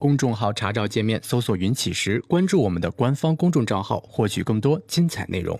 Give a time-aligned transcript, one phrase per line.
[0.00, 5.58] 公众号查找界面搜索“云起时”，关注我们的官方公众账号，获取更多精彩内容。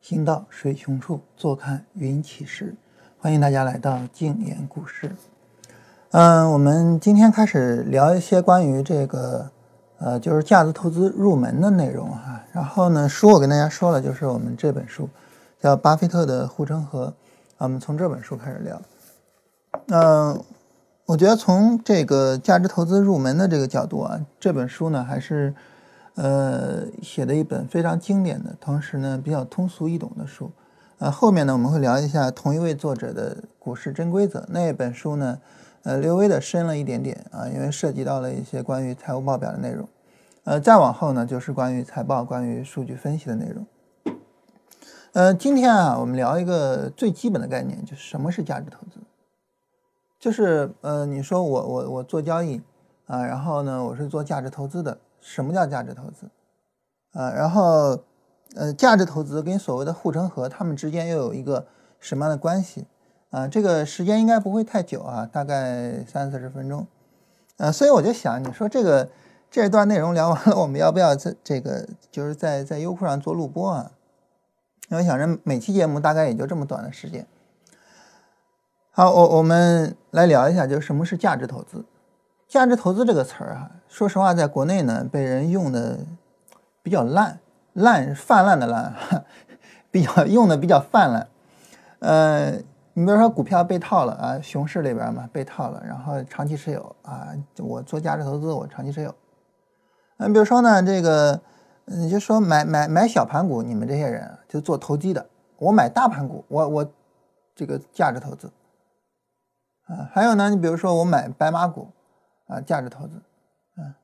[0.00, 2.74] 行到水穷处，坐看云起时。
[3.16, 5.12] 欢迎大家来到静言故事。
[6.10, 9.48] 嗯，我们今天开始聊一些关于这个，
[9.98, 12.33] 呃，就是价值投资入门的内容哈。
[12.54, 15.08] 然后呢，书我跟大家说了，就是我们这本书
[15.60, 17.08] 叫《巴菲特的护城河》，
[17.58, 18.80] 我们从这本书开始聊。
[19.88, 20.40] 嗯，
[21.04, 25.52] 我觉得从这个价值投资入门的这个角度啊，这本书呢还是
[26.14, 30.48] 呃写的一本非常经典的，同时呢比较通俗易懂的书。
[30.98, 35.40] 呃，后面呢我们会聊一下同一位作者的股市真规则那本书呢，
[35.82, 39.88] 呃，略微的深了一点点啊，因为涉及到了一些关于财务报表的内容。
[40.44, 43.66] 呃，再往后呢就是关于财报、关于数据分析的内容。
[45.12, 49.00] 呃，今天啊我们聊一个最基本的概念，就是什么是价值投资。
[50.18, 52.62] 就是呃，你说我我我做交易
[53.06, 56.30] 啊，然后呢我是做价值投资的，什么叫价值投资？
[57.12, 57.98] 啊，然后。
[58.56, 61.66] 呃，价值投资跟所谓的护城河，它们之间又有一个
[61.98, 62.86] 什么样的关系
[63.30, 63.48] 啊？
[63.48, 66.86] 这个时间应该不会太久啊，大概三四十分钟。
[67.56, 69.08] 呃，所以我就想，你说这个
[69.54, 73.92] 这段内容聊完了，我们要不要在这个就是在在优酷上做录播啊？
[74.88, 77.24] 因为想着每期节目大概也就这么短的时间。
[78.90, 81.84] 好，我我们来聊一下，就是什么是价值投资？
[82.48, 86.00] 价值投资这个词儿啊，说实话，在国内呢被人用的
[86.82, 87.38] 比较烂。
[87.74, 88.92] 烂泛滥的烂，
[89.92, 91.28] 比较用的比较泛滥。
[92.00, 92.50] 呃，
[92.94, 99.14] 你比如说股票被套了啊，熊市里边嘛被套了，然后长期持有啊，我做价值投资，我长期持有。
[100.16, 101.40] 嗯，比如说呢，这个
[101.84, 105.26] 你就说买买买小盘股，你们这些人就做投机的，
[105.58, 106.92] 我买大盘股，我我
[107.54, 108.50] 这个价值投资。
[109.86, 111.88] 啊，还有呢，你比如说我买白马股
[112.46, 113.16] 啊，价值投资。
[113.76, 113.96] 啊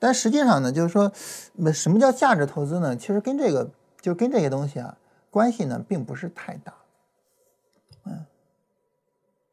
[0.00, 1.10] 但实际上呢，就是说，
[1.54, 2.94] 那什么叫价值投资呢？
[2.94, 3.70] 其实跟这个，
[4.02, 4.98] 就跟这些东西啊，
[5.30, 6.74] 关系呢，并不是太大。
[8.04, 8.26] 嗯，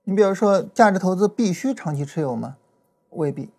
[0.04, 2.58] 你比如说，价值投资必须长期持有吗？
[3.12, 3.50] 未必。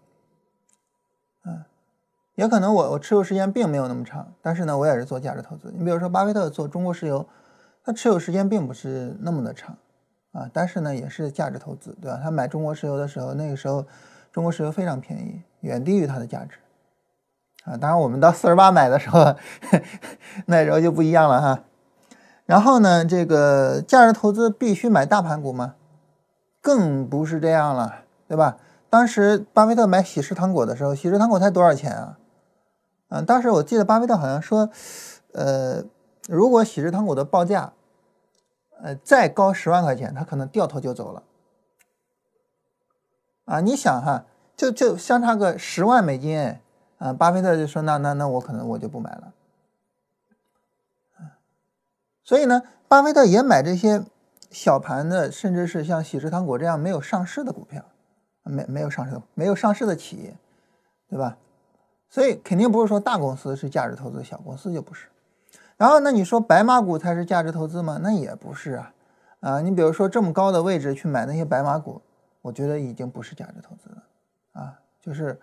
[2.34, 5.72] 也可能我我持有时间并没有那么长，但是呢，我也是做价值投资。
[5.76, 7.26] 你比如说，巴菲特做中国石油，
[7.84, 9.76] 他持有时间并不是那么的长
[10.32, 12.18] 啊，但是呢，也是价值投资，对吧？
[12.22, 13.84] 他买中国石油的时候，那个时候
[14.32, 16.56] 中国石油非常便宜，远低于它的价值。
[17.64, 19.36] 啊，当然，我们到四十八买的时候，
[20.46, 21.64] 那时候就不一样了哈。
[22.46, 25.74] 然后呢，这个价值投资必须买大盘股吗？
[26.60, 28.56] 更不是这样了，对吧？
[28.88, 32.18] 当时巴菲特买喜事糖果的时候，喜事糖果才多少钱啊？
[33.14, 34.70] 嗯，当时我记得巴菲特好像说，
[35.32, 35.84] 呃，
[36.28, 37.74] 如果喜之糖果的报价，
[38.82, 41.22] 呃，再高十万块钱，他可能掉头就走了。
[43.44, 44.24] 啊，你想哈，
[44.56, 46.58] 就就相差个十万美金。
[46.96, 49.34] 啊，巴菲特就说：“那那那我可能我就不买了。”
[52.24, 54.04] 所以呢，巴菲特也买这些
[54.50, 57.84] 小盘的，甚至是像喜之糖果这样没有上市的股票，
[58.44, 60.34] 没没有上市没有上市的企业，
[61.10, 61.36] 对吧？
[62.12, 65.08] 所以肯定不是说大公司是价值投资，小公司就不是。
[65.76, 67.98] 然后那你说白马股才是价值投资吗？
[68.02, 68.92] 那也不是啊。
[69.40, 72.02] 啊，你比如说这么高的位置去买那些白马股，
[72.42, 74.02] 我觉得已经不是价值投资了
[74.52, 75.40] 啊，就是。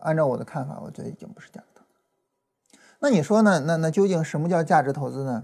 [0.00, 2.78] 按照我的看法，我觉得已经不是价值投资。
[3.00, 3.60] 那你说呢？
[3.60, 5.42] 那那究竟什么叫价值投资呢？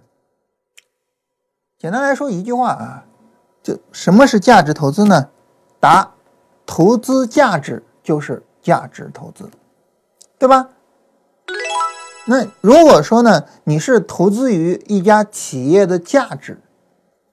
[1.78, 3.04] 简单来说一句话啊，
[3.60, 5.30] 就什么是价值投资呢？
[5.80, 6.12] 答：
[6.64, 9.50] 投资价值就是价值投资，
[10.42, 10.70] 对吧？
[12.26, 16.60] 那如果说呢，你是投资于一家企业的价值，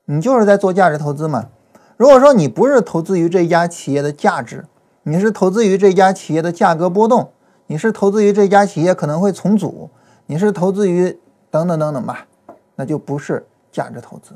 [0.05, 1.49] 你就是在做价值投资嘛。
[1.97, 4.67] 如果说你不是投资于这家企业的价值，
[5.01, 7.31] 你是投资于这家企业的价格波动，
[7.65, 9.89] 你是投资于这家企业可能会重组，
[10.27, 11.19] 你是投资于
[11.49, 12.27] 等等等等吧，
[12.75, 14.35] 那就不是价值投资。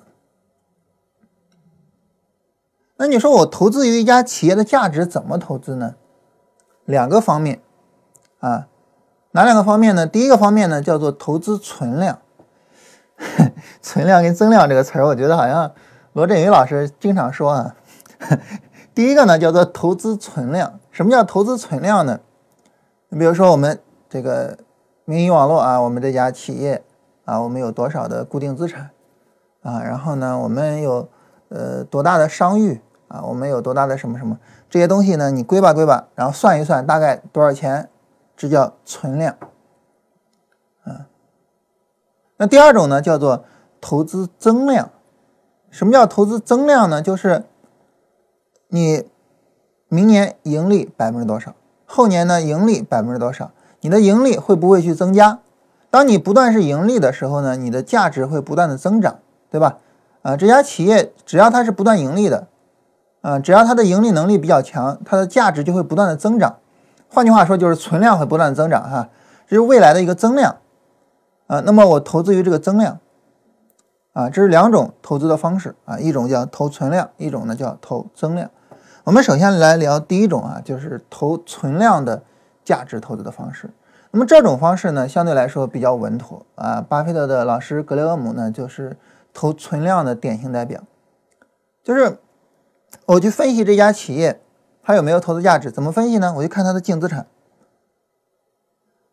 [2.97, 5.93] 那你说我投资于一家企业的价值怎么投资呢？
[6.85, 7.61] 两个方面
[8.43, 8.67] 啊，
[9.31, 10.05] 哪两个方面呢？
[10.05, 12.19] 第一个方面呢叫做投资存量，
[13.81, 15.71] 存量跟增量这个词儿，我觉得好像
[16.11, 17.75] 罗振宇老师经常说啊。
[18.93, 22.19] 第一个呢叫做投资存量，什么叫投资存量呢？
[23.07, 23.79] 你比如说我们
[24.09, 24.57] 这个
[25.05, 26.83] 民营网络啊，我们这家企业
[27.23, 28.89] 啊，我们有多少的固定资产
[29.61, 29.81] 啊？
[29.81, 31.07] 然后呢，我们有
[31.47, 33.23] 呃多大的商誉啊？
[33.23, 34.37] 我们有多大的什么什么
[34.69, 35.31] 这些东西呢？
[35.31, 37.89] 你归吧归吧，然后算一算大概多少钱，
[38.35, 39.37] 这叫存量
[40.83, 41.07] 啊。
[42.37, 43.45] 那第二种呢，叫做
[43.79, 44.89] 投资增量。
[45.69, 47.01] 什么叫投资增量呢？
[47.01, 47.45] 就是
[48.67, 49.07] 你
[49.87, 53.51] 明年盈利百分之多少，后年呢盈利百分之多少，
[53.81, 55.39] 你的盈利会不会去增加？
[55.89, 59.19] 当你不断是盈利的时候呢，你的价值会不断的增长，
[59.49, 59.77] 对吧？
[60.23, 62.47] 啊，这家企业只要它是不断盈利的，
[63.21, 66.57] 啊，只要它的盈利能力比较强，它的价值就会不断的增长。
[67.13, 69.09] 换句话说，就是存量会不断增长，哈，
[69.47, 70.57] 这是未来的一个增量，
[71.45, 72.99] 啊，那么我投资于这个增量，
[74.13, 78.49] 啊，这是两种投资的方式，啊，一种叫投存量，一种呢叫投增量。
[79.03, 82.23] 我们首先来聊第一种啊，就是投存量的
[82.65, 83.69] 价值投资的方式。
[84.09, 86.81] 那么这种方式呢，相对来说比较稳妥啊。
[86.81, 88.97] 巴菲特的老师格雷厄姆呢，就是
[89.33, 90.81] 投存量的典型代表。
[91.83, 92.17] 就是
[93.05, 94.39] 我去分析这家企业
[94.83, 96.33] 它有没有投资价值，怎么分析呢？
[96.37, 97.25] 我就看它的净资产。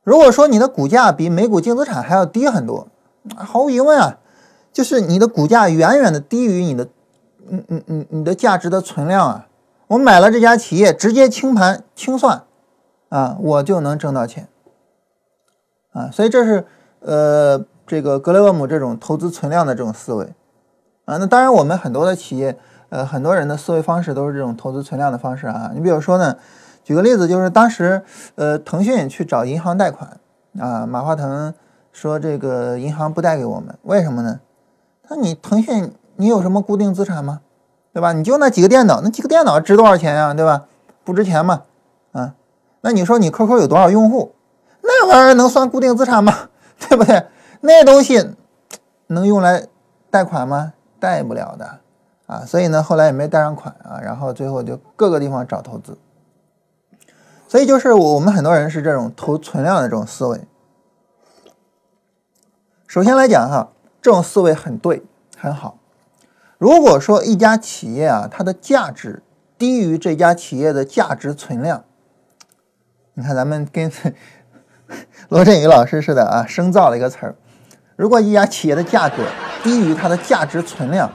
[0.02, 2.88] 如果说你的股价比每股净资产还要低很多，
[3.36, 4.18] 毫无疑问啊，
[4.72, 6.88] 就是你的股价远远的低于你的，
[7.48, 9.46] 嗯嗯嗯，你的价值的存量啊。
[9.88, 12.44] 我买了这家企业，直接清盘清算
[13.08, 14.48] 啊，我就能挣到钱。
[15.92, 16.64] 啊，所以这是
[17.00, 20.32] 呃，这个格雷厄姆这种投资存量的这种思维
[21.04, 21.16] 啊。
[21.16, 22.56] 那当然，我们很多的企业，
[22.90, 25.70] 呃，很多人的思维方式都是这种投资存量的方式啊。
[25.74, 26.36] 你比如说呢，
[26.84, 28.02] 举个例子，就是当时
[28.34, 30.20] 呃，腾讯去找银行贷款
[30.58, 31.54] 啊，马化腾
[31.92, 34.40] 说这个银行不贷给我们，为什么呢？
[35.02, 37.40] 他你腾讯你有什么固定资产吗？
[37.92, 38.12] 对吧？
[38.12, 40.34] 你就那几个电脑，那几个电脑值多少钱呀？
[40.34, 40.66] 对吧？
[41.02, 41.62] 不值钱嘛。
[42.12, 42.34] 啊，
[42.82, 44.34] 那你说你 QQ 有多少用户？
[44.82, 46.48] 那玩意儿能算固定资产吗？
[46.78, 47.26] 对不对？
[47.60, 48.34] 那东西
[49.08, 49.66] 能用来
[50.10, 50.72] 贷款吗？
[50.98, 51.78] 贷不了的
[52.30, 52.44] 啊！
[52.46, 53.98] 所以呢，后来也没贷上款啊。
[54.00, 55.98] 然后最后就各个地方找投资。
[57.48, 60.40] 所以就是我们很多人是这种投存量的这种思维。
[62.86, 65.02] 首先来讲哈，这种思维很对，
[65.36, 65.78] 很好。
[66.58, 69.22] 如果说一家企业啊，它的价值
[69.58, 71.84] 低于这家企业的价值存量，
[73.14, 73.90] 你看咱们跟。
[75.28, 77.36] 罗振宇老师似的啊，生造了一个词儿。
[77.94, 79.18] 如果一家企业的价格
[79.62, 81.08] 低于它的价值存量，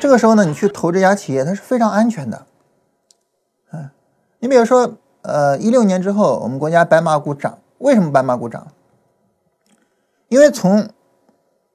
[0.00, 2.46] 这个时候呢，你去投这家企业，它是非常安全的。
[3.72, 3.90] 嗯，
[4.38, 8.68] 你比如说，呃，一六年之后，我们国家白马股涨，为什么白马股涨？
[10.28, 10.88] 因为从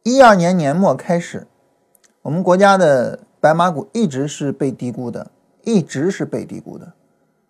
[0.04, 1.48] 一二年年末开始，
[2.22, 5.32] 我们国家的白马股一直是被低估的，
[5.64, 6.94] 一直是被低估的，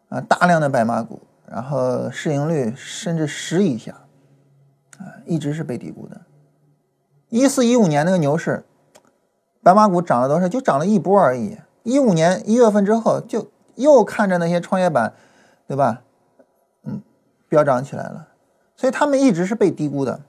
[0.09, 1.21] 啊，大量的白马股。
[1.45, 3.91] 然后市盈率甚至十以下，
[4.97, 6.19] 啊，一直是被低估的。
[7.29, 8.65] 一四一五年那个牛市，
[9.63, 10.47] 白马股涨了多少？
[10.47, 11.57] 就涨了一波而已。
[11.83, 15.13] 一五年一月份之后，就又看着那些创业板，
[15.67, 16.01] 对吧？
[16.85, 17.01] 嗯，
[17.49, 18.27] 飙涨起来了。
[18.75, 20.19] 所以他们一直是被低估的。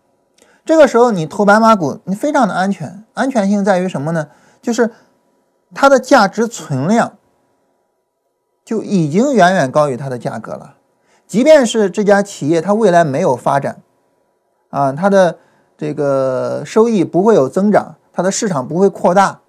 [0.64, 3.04] 这个时候你投白马股，你非常的安全。
[3.14, 4.28] 安全性在于什么呢？
[4.62, 4.90] 就是
[5.75, 7.19] 它的价值存量
[8.64, 10.76] 就已经远远高于它的价格了。
[11.26, 13.82] 即便是这家企业它未来没有发展，
[14.70, 15.38] 啊，它的
[15.76, 19.40] 这个收益不会有增长，它的市场不会扩大，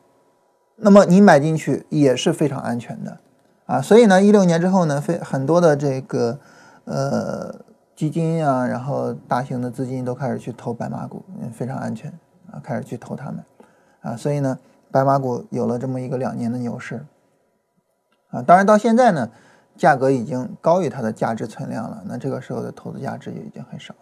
[0.75, 3.19] 那么你买进去也是非常安全的，
[3.67, 6.39] 啊，所以呢，一六年之后呢，非很多的这个
[6.83, 7.55] 呃
[7.95, 11.23] 基金啊，然后大型的资金都开始去投白马股，
[11.53, 12.11] 非常安全
[12.51, 13.43] 啊，开始去投它们，
[14.01, 14.57] 啊，所以呢，
[14.91, 17.05] 白马股有了这么一个两年的牛市，
[18.31, 19.29] 啊，当然到现在呢。
[19.77, 23.93] 价格已经高于它的价值存量了，那这个时候的投资价值也已经很少，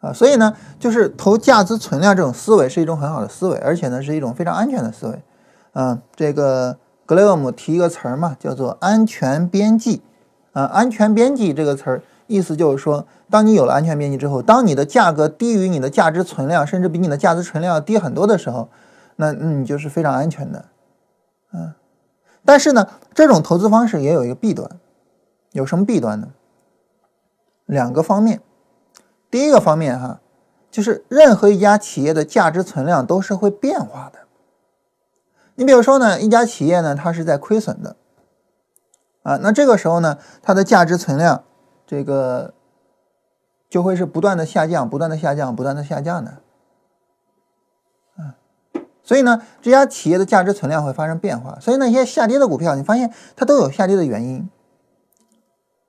[0.00, 5.22] 啊，所以呢，就是投价值存量这种思维是一种很好的思维，而且呢是一种非常安全的思维，
[5.72, 10.00] 啊，这个格雷厄姆提一个词儿嘛，叫做安全边际，
[10.52, 18.70] 啊，安全边际这个词儿意思就是说，当你有了安全边际之后，当你的价格低于你的价值存量，甚至比你的价值存量要低很多的时候，
[19.16, 20.64] 那那你就是非常安全的，
[21.52, 21.74] 嗯。
[22.42, 24.70] 但是呢，这种投资方式也有一个弊端，
[25.52, 26.28] 有什么弊端呢？
[27.66, 28.40] 两个方面。
[29.30, 30.20] 第一个方面哈，
[30.70, 34.20] 就是任何一家企业的价值存量都是会变化的。
[35.54, 37.96] 你比如说呢，一家企业呢，它是在亏损的，
[39.22, 41.44] 啊，那这个时候呢，它的价值存量
[41.86, 42.54] 这个
[43.68, 46.38] 就会是不断的下降，不断的下降，不断的下降的。
[48.18, 48.34] 嗯
[49.02, 51.58] 所以呢，这家企业的价值存量会发生变化。
[51.58, 54.48] 所以那些下跌的股票，你发现它都有下跌的原因，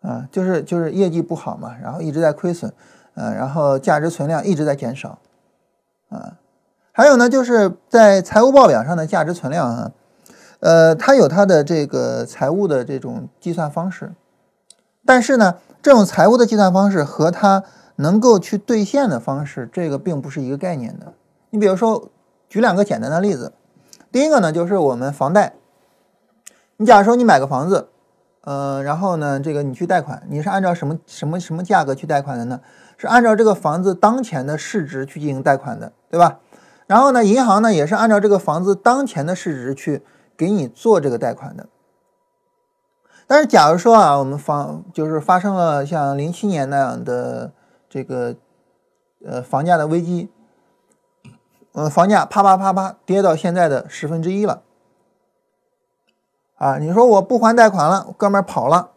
[0.02, 2.74] 啊，就是就是业绩不好嘛，然后一直在亏损，
[3.14, 5.20] 呃，然后价值存量一直在减少，
[6.10, 6.38] 啊，
[6.92, 9.92] 还有呢，就是在财务报表上的价值存量啊，
[10.60, 14.14] 呃，它有它的这个财务的这种计算方式，
[15.06, 17.64] 但是呢，这种财务的计算方式和它
[17.98, 21.14] 能够去兑现的方式，这个并不是一个概念的。
[21.50, 22.10] 你比如说，
[22.48, 23.54] 举两个简单的例子。
[24.12, 25.54] 第一个呢，就是我们房贷。
[26.78, 27.88] 你假如说你买个房子，
[28.42, 32.60] 呃，然后呢，这个你去贷款，你是按照什么什么什么价格去贷款的呢？
[33.02, 36.38] 是按照这个房子当前的市值去进行贷款的，对吧？
[36.86, 40.04] 然后呢，银行呢也是按照这个房子当前的市值去
[40.38, 41.68] 给你做这个贷款的。
[43.26, 47.52] 但是，假如说啊，我们房就是发生了像零七年那样的
[47.90, 48.36] 这个
[49.26, 50.30] 呃房价的危机，
[51.72, 54.62] 呃，房价啪啪啪啪跌到现在的十分之一了，
[56.54, 58.92] 啊，你说我不还贷款了，哥们儿跑了，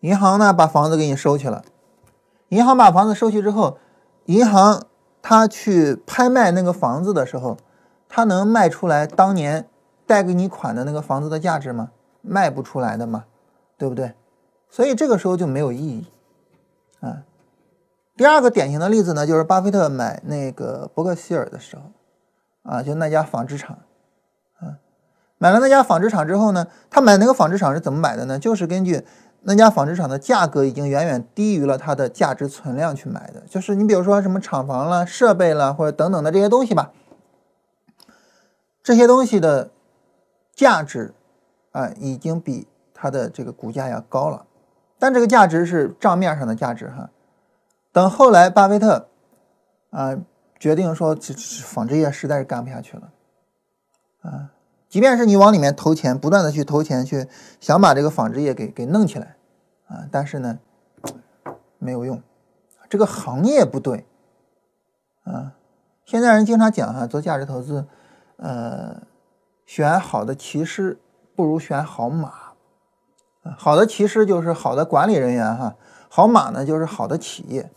[0.00, 1.64] 银行呢把房子给你收去了，
[2.48, 3.78] 银行把房子收去之后，
[4.26, 4.82] 银行
[5.22, 7.56] 他去拍卖那个房子的时候，
[8.08, 9.68] 他能卖出来当年
[10.06, 11.90] 贷给你款的那个房子的价值吗？
[12.20, 13.24] 卖不出来的嘛，
[13.76, 14.14] 对不对？
[14.70, 16.06] 所以这个时候就没有意义
[17.00, 17.22] 啊。
[18.16, 21.82] 第二个典型的例子呢，就是巴菲特买那个伯克希尔的时候
[22.62, 23.78] 啊，就那家纺织厂
[24.58, 24.78] 啊，
[25.38, 28.38] 买了那家纺织厂之后呢，他买那个纺织厂是怎么买的呢？
[28.38, 29.04] 就是根据
[29.44, 33.42] 那家纺织厂的价格已经远远低于了它的价值存量去买的。
[33.48, 36.92] 就是你比如说什么厂房了、设备了或者等等的这些东西吧，
[38.82, 39.70] 这些东西的
[40.54, 41.14] 价值。
[41.74, 44.46] 啊，已经比它的这个股价要高了，
[44.96, 47.10] 但这个价值是账面上的价值哈。
[47.90, 49.08] 等后来巴菲特
[49.90, 50.16] 啊
[50.56, 51.18] 决定说，
[51.64, 53.10] 纺织业实在是干不下去了
[54.22, 54.50] 啊，
[54.94, 57.26] 即便是你往里面投钱，不断的去投钱去
[57.58, 59.34] 想把这个纺织业给给弄起来
[59.88, 60.60] 啊，但是呢
[61.80, 62.22] 没有用，
[62.88, 64.06] 这个行业不对
[65.24, 65.54] 啊。
[66.04, 67.88] 现在人经常讲哈，做价值投资，
[68.36, 69.02] 呃，
[69.66, 71.00] 选好的骑师。
[71.34, 72.32] 不如选好马，
[73.58, 75.74] 好的骑师就是好的管理人员哈，
[76.08, 77.68] 好马呢就是好的企业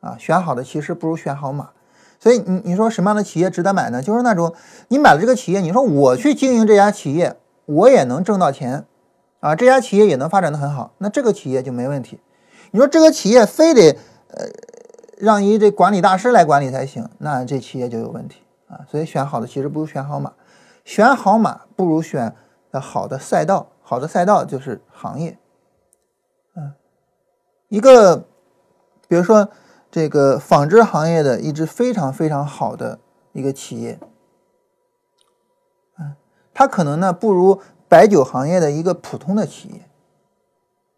[0.00, 0.14] 啊。
[0.18, 1.70] 选好的骑师不如选好马，
[2.18, 4.02] 所以你你说什么样的企业值得买呢？
[4.02, 4.54] 就是那种
[4.88, 8.84] 你买了这个企业，你说我去经营这家企业，我也能挣到钱
[9.40, 12.20] 啊，这家企业也能发展的很好，那这个企业就没问题。
[12.70, 14.46] 你说这个企业非得呃
[15.18, 18.80] 让一这管理大师来管理才行，那这企业就有问题啊。
[18.90, 20.32] 所以选好的其实不如选好马，
[20.84, 22.34] 选好马不如选。
[22.78, 25.38] 好的赛道，好的赛道就是行业，
[26.54, 26.74] 嗯，
[27.68, 28.18] 一个，
[29.08, 29.48] 比如说
[29.96, 32.98] 这个纺织行业的一支非常非常好的
[33.32, 33.98] 一个企业，
[35.98, 36.14] 嗯，
[36.52, 39.88] 它可能呢不如白酒行业的一个普通的企业，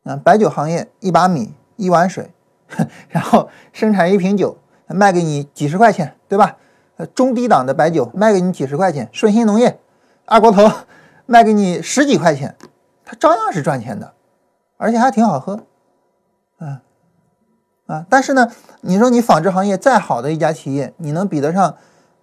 [0.02, 2.32] 啊，白酒行业一把米一碗水，
[3.08, 6.56] 然后生产一瓶酒卖给你几十块钱，对吧？
[6.96, 9.78] 呃，中低档的白酒卖给你几十块钱，顺鑫农业、
[10.24, 10.68] 二锅头。
[11.24, 12.56] 卖给你十几块钱，
[13.04, 14.14] 它照样是赚钱的，
[14.76, 15.60] 而且还挺好喝，
[17.88, 18.06] 啊！
[18.08, 18.46] 但是呢，
[18.82, 21.74] 你说你纺织行业再好的一家企业，你能比得上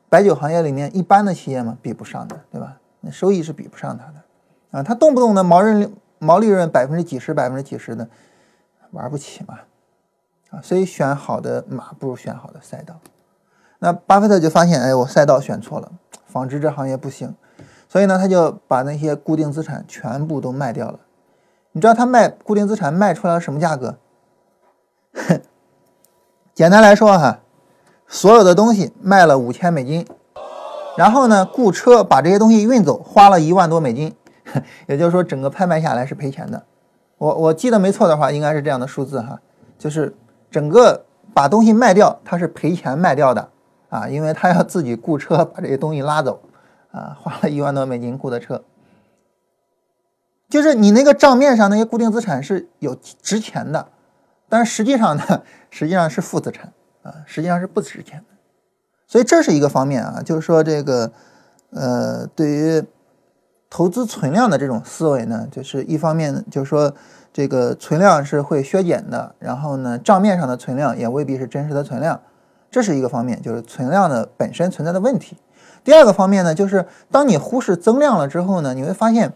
[0.10, 1.75] 白酒行业里面一般的企业吗？
[1.81, 2.77] 比不上的，对吧？
[3.01, 8.07] 那收益是比不上它的，啊，它动不动的毛润毛利润百分之几十、百分之几十的，
[8.91, 9.60] 玩不起嘛，
[10.51, 10.62] 啊！
[10.62, 13.00] 所以选好的马不如选好的赛道。
[13.79, 15.91] 那巴菲特就发现，哎，我赛道选错了，
[16.27, 17.36] 纺织这行业不行。
[17.89, 21.00] 所以呢，他就把那些固定资产全部都卖掉了。
[21.72, 23.98] 你知道他卖固定资产卖出来什么价格？
[26.55, 27.41] 简单来说哈，
[28.07, 30.07] 所有的东西卖了五千美金，
[30.95, 34.15] 然后呢，雇车把这些东西运走，花了一万多美金。
[34.88, 36.63] 也就是说，整个拍卖下来是赔钱的。
[37.17, 39.38] 我我记得没错的话，应该是这样的数字哈，
[39.77, 40.15] 就是
[40.50, 43.50] 整个把东西卖掉，他是赔钱卖掉的
[43.89, 46.39] 啊，因为他要自己雇车把这些东西拉走。
[46.91, 48.63] 啊，花了一万多美金雇的车，
[50.47, 53.89] 就是你那个账面上那些固定资产是有值钱的，
[54.48, 56.72] 但实际上呢，实际上是负资产
[57.04, 58.25] 啊，实际上是不值钱的。
[59.08, 61.12] 所以这是一个方面啊，就是说这个
[61.72, 62.84] 呃，对于
[63.70, 66.94] 投资存量的这种思维呢，就是一方面就是说
[67.34, 72.22] 这个存量是会削减的，然后呢，账面上的存量也未必是真实的存量，
[72.72, 75.38] 这是一个方面，就是存量的本身存在的问题。
[75.84, 79.34] 第二个方面呢，就是当你忽视增量了之后呢，你会发现，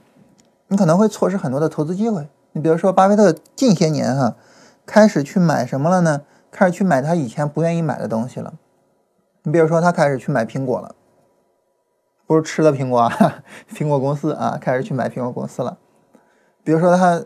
[0.68, 2.28] 你可能会错失很多的投资机会。
[2.54, 4.36] 你比如说，巴菲特近些年哈，
[4.89, 6.24] 开始去买什么了呢？
[6.50, 8.55] 开始去买他以前不愿意买的东西了。
[9.43, 10.96] 你比如说，他开始去买苹果了，
[12.25, 15.77] 不是吃的苹果啊， 苹果公司啊，开始去买苹果公司了。
[16.63, 17.24] 比如说，他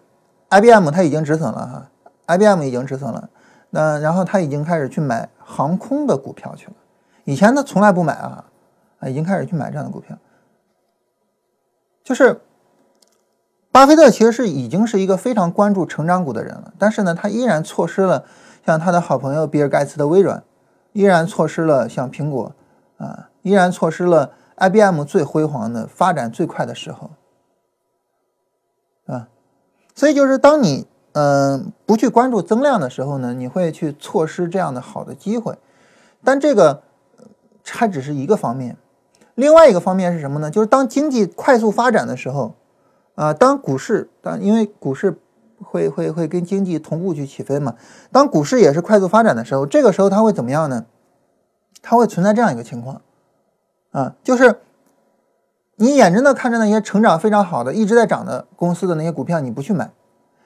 [0.49, 1.89] IBM 他已经止损了哈
[2.35, 3.29] ，IBM 已经止损了。
[3.69, 6.73] 那然后他已经开始去买航空的股票去了，
[7.23, 8.45] 以前他从来不买啊。
[9.05, 10.17] 已经开始去买这样的股票，
[12.05, 12.39] 就是
[13.73, 18.23] 巴菲特其实是已经是一个非常关注成长股的人了，但是呢，他依然错失了
[18.63, 20.43] 像他的好朋友比尔盖茨的微软，
[20.91, 22.51] 依然错失了像苹果
[22.97, 27.09] 啊，依然错失了 IBM 最辉煌的发展最快的时候，
[29.07, 29.27] 啊，
[29.95, 35.57] 所以就是当你嗯不去关注增量的时候呢，你会去错失这样的好的机会，
[36.23, 36.83] 但这个
[37.63, 38.77] 它只是一个方面。
[39.33, 40.51] 另外一个方面是什么呢？
[40.51, 42.53] 就是当经济快速发展的时候，
[43.15, 45.17] 啊，当股市当因为股市
[45.61, 47.75] 会会会跟经济同步去起飞嘛，
[48.11, 50.85] 当股市也是快速发展的时候，这个时候它会怎么样呢？
[51.81, 53.01] 它会存在这样一个情况，
[53.91, 54.61] 啊，就是
[55.75, 59.91] 你眼睁的看着那些成长非常好的、一直在涨的公司的那些股票，你不去买，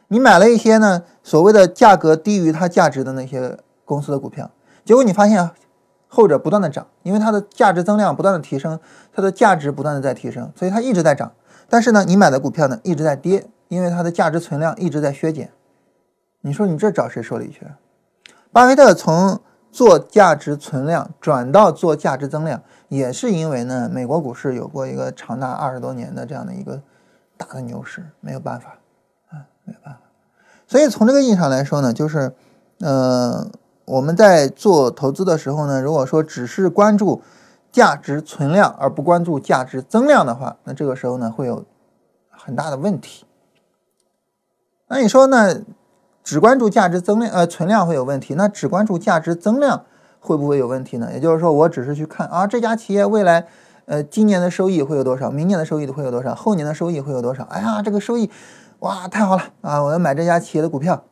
[0.07, 4.51] 你买了一些呢所谓的价格低于它价值的那些公司的股票，
[4.83, 5.50] 结果你发现。
[6.09, 8.79] 后者不断的涨，因为它的价值增量不断的提升，
[9.13, 11.33] 它的价值不断的在提升，所以它一直在涨。
[11.69, 15.51] 但是呢，你买的股票呢一直在跌，因为它的价值存量一直在削减。
[16.41, 17.67] 你说你这找谁说理去？
[18.51, 19.39] 巴菲特从
[19.71, 26.81] 做价值存量转到做价值增量，也是因为呢，美国股市有过一个长达二十多年的这样的一个
[27.38, 28.77] 大的牛市，没有办法
[29.29, 30.01] 啊，没有办法。
[30.67, 32.33] 所以从这个意义上来说呢，就是，
[32.79, 33.47] 呃。
[33.88, 37.21] 我们在做投资的时候呢，如果说只是关注
[37.77, 41.63] 价值存量而不关注价值增量的话，那这个时候呢会有
[42.31, 43.24] 很大的问题。
[44.88, 45.62] 那你说呢？
[46.24, 49.86] 只关注价值增量呃存量会有问题，那只关注价值增量
[50.19, 51.13] 会不会有问题呢？
[51.13, 53.48] 也就是说，我只是去看啊这家企业未来
[53.86, 57.43] 呃今年的收益会有多少，明年的收益会有多少，后年的收益会有多少？
[57.46, 58.29] 哎呀，这个收益
[58.79, 59.81] 哇太好了啊！
[59.84, 61.05] 我要买这家企业的股票，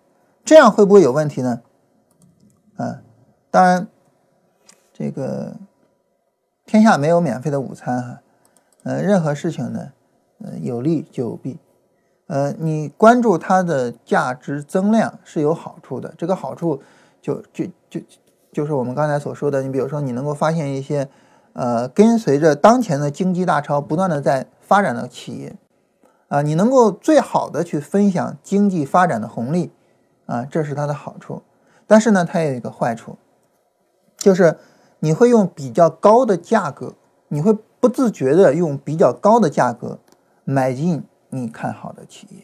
[0.43, 1.61] 这样会不会有问题呢？
[2.75, 3.01] 嗯，
[3.49, 3.87] 当然，
[4.91, 5.55] 这个
[6.65, 8.21] 天下没有免费的午餐哈。
[8.83, 9.91] 呃，任何事情呢，
[10.43, 11.57] 呃，有利就有弊。
[12.27, 16.13] 呃，你关注它的价值增量是有好处的。
[16.17, 16.81] 这个好处
[17.21, 18.01] 就就就
[18.51, 21.07] 就是我们刚才所说的，你比如说，你能够发现一些
[21.53, 25.55] 呃，跟随着当前的经济大潮不断的在发展的企业
[26.27, 29.71] 啊，你能够最好的去分享经济发展的红利
[30.25, 31.43] 啊，这是它的好处。
[31.85, 33.17] 但是呢，它也有一个坏处，
[34.17, 34.57] 就是
[35.05, 36.95] 你会用比较高的价格，
[37.27, 39.99] 你会不自觉的用比较高的价格
[40.43, 42.41] 买进你看好的企业，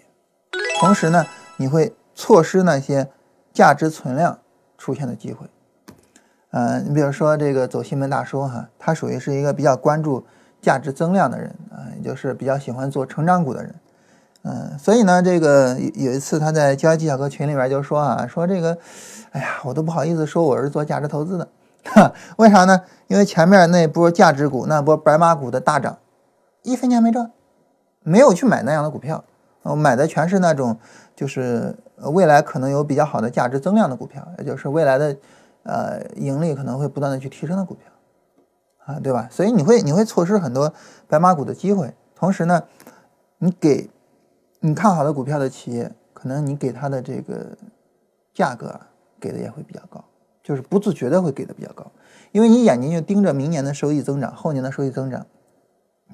[0.79, 1.25] 同时呢，
[1.57, 3.09] 你会错失那些
[3.51, 4.37] 价值存量
[4.77, 5.47] 出现的机会。
[6.51, 10.23] 嗯，你比如说这个走西门大叔哈，他属于是一个比较关注
[10.61, 13.73] 价值增量的人啊，也就是比较喜欢做成长股的人。
[14.43, 18.77] 嗯，所以呢，这个有一次他在交易技巧课群里边就说啊，说这个。
[19.31, 21.47] 哎呀，我都不好意思说我是做价值投资的，
[22.37, 22.81] 为啥呢？
[23.07, 25.97] 因为前面那波价值股、那波白马股的大涨，
[26.61, 27.31] 一分钱没赚，
[28.03, 29.23] 没有去买那样的股票，
[29.63, 30.77] 我买的全是那种
[31.15, 35.17] 就是未来可能有比较好的价值增量的股票，也就是未来的
[35.63, 37.91] 呃盈利可能会不断的去提升的股票，
[38.85, 39.27] 啊，对吧？
[39.31, 40.73] 所以你会你会错失很多
[41.07, 42.63] 白马股的机会，同时呢，
[43.39, 43.89] 你给
[44.59, 47.57] 你看好的股票的企业，可能你给它的这个
[48.33, 48.79] 价格。
[49.19, 50.03] 给的也会比较高，
[50.51, 51.89] 就是不自觉的会给的比较高，
[52.33, 55.25] 因为你眼睛就盯着明年的收益增长，后年的收益增长。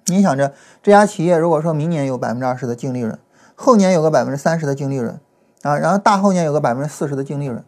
[0.05, 3.17] 你想着这家企业如果说明年有百分之二十的净利润，
[3.55, 5.19] 后年有个百分之三十的净利润
[5.63, 7.65] 啊，然后大后年有个百分之四十的净利润，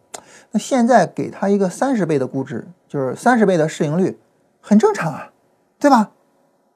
[0.52, 4.20] 那现在给他一个三十倍的估值，就是三十倍的市盈率，
[4.62, 5.32] 很正常啊，
[5.80, 6.12] 对吧？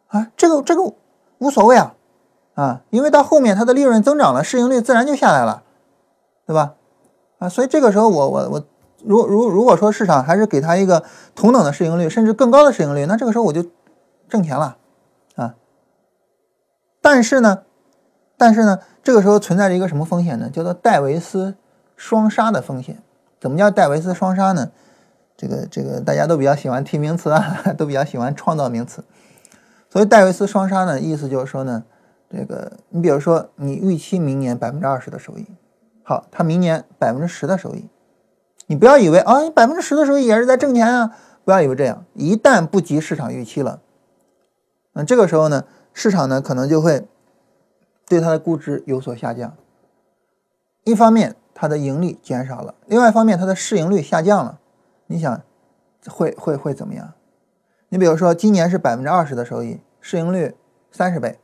[0.08, 0.92] 啊，这个这个
[1.38, 1.96] 无所谓啊，
[2.56, 5.62] 啊，因为到后面它的利润增长了，市盈率自然就下来了，
[6.48, 6.74] 对吧？
[7.38, 8.66] 啊，所以这个时候我我我，
[9.06, 11.04] 如如如果说市场还是给他一个
[11.36, 13.66] 同等的市盈率，甚至更高的市盈率，那这个时候我就
[14.28, 14.78] 挣钱了，
[15.36, 15.56] 啊。
[17.02, 17.64] 但是呢，
[18.38, 20.50] 但是呢，这个时候存在着一个什么风险呢？
[20.50, 21.56] 叫做戴维斯
[21.96, 23.02] 双杀的风险。
[23.40, 24.72] 怎么叫戴维斯双杀呢？
[25.36, 29.04] 这个这个大家都比较喜欢提名词啊， 都比较喜欢创造名词。
[29.90, 31.84] 所以戴维斯双杀呢，意思就是说呢，
[32.30, 35.46] 这个你比如说你预期明年百分之二十的收益。
[36.04, 37.88] 好，他明年百分之十的收益，
[38.68, 43.82] 你不要以为啊，百分之十的收益也是在挣钱啊，不要以为这样，一旦不及市场预期了，
[44.94, 47.08] 那这个时候呢，市场呢可能就会
[48.08, 49.56] 对它的估值有所下降。
[50.84, 54.60] 一方面，它的盈利减少了；，另外一方面，它的市盈率下降了。
[55.08, 55.42] 你想，
[56.08, 57.14] 会会会怎么样？
[57.90, 60.56] 你比如说，今年是百分之二十的收益，市盈率
[60.92, 61.40] 三十倍，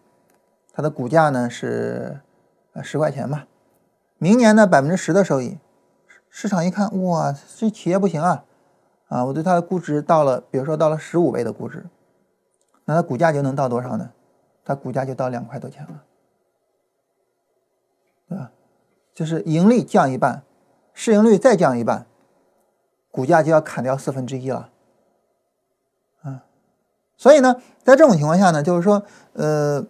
[0.73, 2.19] 它的股价呢是
[2.73, 3.45] 呃十块钱吧。
[4.17, 5.57] 明年呢百分之十的收益，
[6.29, 8.45] 市场一看，哇，这企业不行啊，
[9.07, 11.85] 啊，我对它的估值到了，比如说到了十五倍的估值，
[12.85, 14.11] 那它股价就能到多少呢？
[14.63, 16.03] 它股价就到两块多钱了，
[18.29, 18.51] 对吧？
[19.13, 20.43] 就是盈利降一半，
[20.93, 22.05] 市盈率再降一半，
[23.09, 24.69] 股价就要砍掉四分之一了。
[26.21, 26.43] 啊，
[27.17, 29.83] 所以呢，在这种情况下呢，就是说，呃，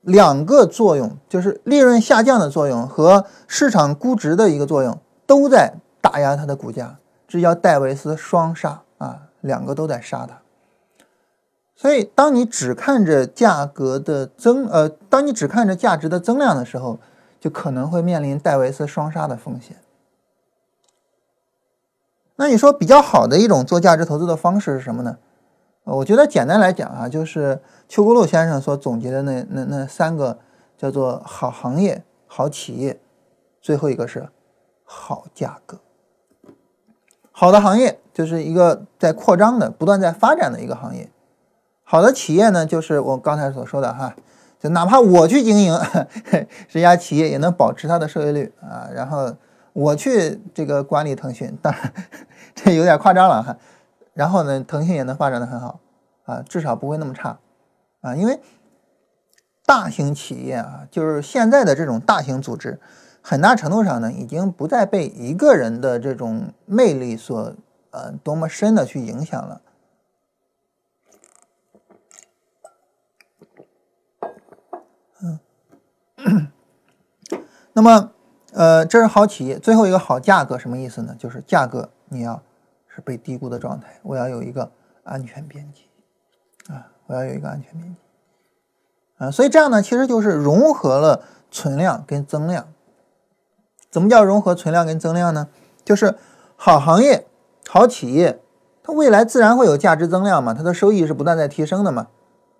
[0.00, 10.40] 两个作用，就是利润下降的作用和市场估值的一个作用，都在打压它的股价，这叫戴维斯双杀啊，两个都在杀它。
[11.74, 16.98] 所以，当你只看着价格的增，呃，当你只看着价值的增量的时候，
[17.38, 19.76] 就可能会面临戴维斯双杀的风险。
[22.36, 25.18] 那你说比较好的一种做价值投资的方式是什么呢？
[25.84, 30.38] 我觉得简单来讲啊，就是邱国禄先生所总结的那那那三个，
[30.76, 32.98] 叫做好行业、好企业，
[33.60, 34.28] 最后一个是
[34.86, 35.80] 好价格。
[37.30, 41.10] 好的行业就是一个在扩张的、不断在发展的一个行业。
[41.84, 44.16] 好的企业呢，就是我刚才所说的哈，
[44.58, 45.78] 就哪怕我去经营
[46.66, 48.88] 这家企业，也能保持它的收益率啊。
[48.94, 49.36] 然后
[49.74, 51.92] 我去这个管理腾讯，当然
[52.56, 53.58] 这有点夸张了哈。
[54.14, 55.80] 然后呢，腾讯也能发展的很好
[56.24, 57.38] 啊，至少不会那么差
[58.00, 58.16] 啊。
[58.16, 58.40] 因为
[59.66, 62.80] 大型企业啊，就是现在的这种大型组织，
[63.28, 67.56] 很大程度上呢，已经不再被一个人的这种魅力所
[67.90, 69.60] 呃多么深的去影响了。
[77.72, 78.12] 那么，
[78.52, 79.58] 呃，这是好企业。
[79.58, 81.16] 最后一个好价格什么意思呢？
[81.18, 82.40] 就是价格你要
[82.86, 84.70] 是被低估的状态，我要有一个
[85.02, 85.90] 安全边际
[86.72, 87.96] 啊，我要有一个安全边际
[89.18, 89.32] 啊。
[89.32, 92.68] 所以这样呢，其实就是融合了存量跟增量。
[93.90, 95.48] 怎么叫融合存量跟增量呢？
[95.84, 96.14] 就是
[96.56, 97.26] 好行业、
[97.68, 98.40] 好企业，
[98.82, 102.08] 它未来自然会有价值增量嘛，它的收益是不断在提升的嘛，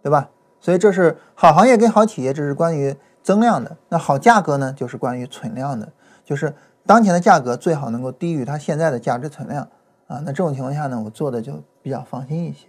[0.03, 0.31] 对吧？
[0.61, 2.97] 所以这是好行业跟好企业，这是关于。
[3.27, 5.89] 增量的那好价格呢，就是关于存量的，
[6.25, 6.55] 就是
[6.87, 9.69] 当前的价格最好能够低于它现在的价值存量
[10.07, 10.23] 啊。
[10.25, 12.69] 那这种情况下呢，我做的就比较放心一些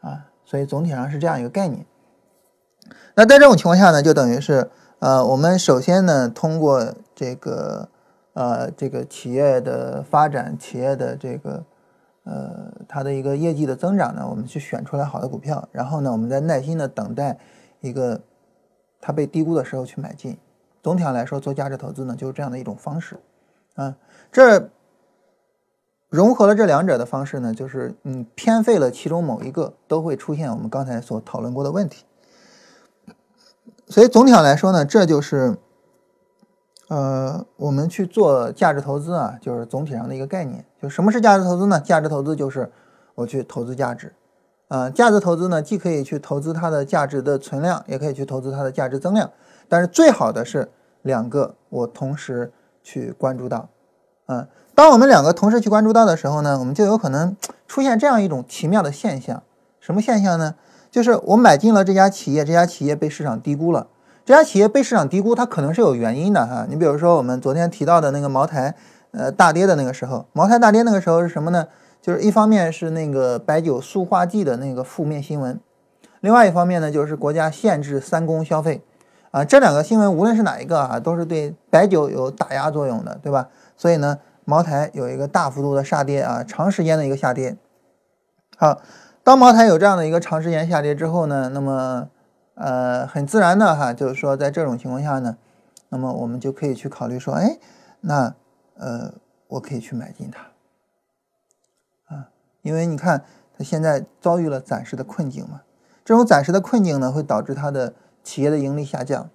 [0.00, 0.26] 啊。
[0.44, 1.84] 所以总体上是这样一个概念。
[3.16, 7.88] 那在这种情况下呢，就等于是呃，我们首先呢，通过这个
[8.36, 11.64] 呃这个企业的发展，企业的这个
[12.22, 17.38] 呃它的一个业绩的增长呢，我们去选出来好的股票，然后呢，我们再耐心的等待
[17.80, 18.20] 一个。
[18.98, 20.36] 它被低估的时候去买进，
[20.82, 23.16] 总体上来说做价值投资呢就是这样的一种方式，
[23.76, 23.94] 啊，
[24.32, 24.70] 这
[26.08, 32.04] 融合了这两者的方式呢，就是你偏废了其中某一个，都会出现我们刚才所讨论过的问题。
[33.86, 35.56] 所以总体上来说呢，这就是
[36.88, 40.64] 呃我们去做价值投资啊，就是总体上的一个概念。
[40.80, 41.80] 就什么是价值投资呢？
[41.80, 42.70] 价值投资就是
[43.14, 44.12] 我去投资价值。
[44.68, 49.30] 啊，价值投资呢，既可以去投资它的价值的存量，也可以去投资它的价值增量。
[49.68, 50.68] 但是最好的是
[51.02, 53.68] 两个我同时去关注到。
[54.26, 57.36] 嗯，当我们两个同时去关注到的时候呢，我们就有可能
[57.68, 59.42] 出现这样一种奇妙的现象。
[59.78, 60.56] 什么现象呢？
[60.90, 63.86] 就是我买进了这家企业，这家企业被市场低估了。
[64.26, 66.66] 这家企业被市场低估，它可能是有原因的哈。
[66.68, 68.74] 你比如说我们昨天提到的那个茅台，
[69.12, 71.68] 呃，大跌的那个时候，茅台大跌那个时候是什么呢？
[72.02, 75.60] 就是一方面是那个白酒塑化剂的那个负面新闻，
[76.18, 78.82] 另外一方面呢，就是国家限制三公消费，
[79.30, 83.46] 啊，这两个新闻无论是哪一个啊，都是对白酒有打压作用的，对吧？
[83.76, 87.56] 所以呢，茅台有一个大幅度的下跌啊，长时间的一个下跌。
[88.56, 88.80] 好，
[89.22, 92.08] 当茅台有这样的一个长时间下跌之后呢，那么
[92.56, 95.36] 呃，很自然的哈，就是说在这种情况下呢，
[95.90, 97.58] 那么我们就可以去考虑说，哎，
[98.00, 98.34] 那
[98.76, 99.12] 呃，
[99.48, 102.14] 我可以去买进它。
[102.14, 102.28] 啊。
[102.62, 103.24] 因为你看，
[103.56, 105.62] 它现在遭遇了暂时的困境嘛，
[106.04, 109.28] 这种暂时的困境呢，会导致它的企业的盈利下降，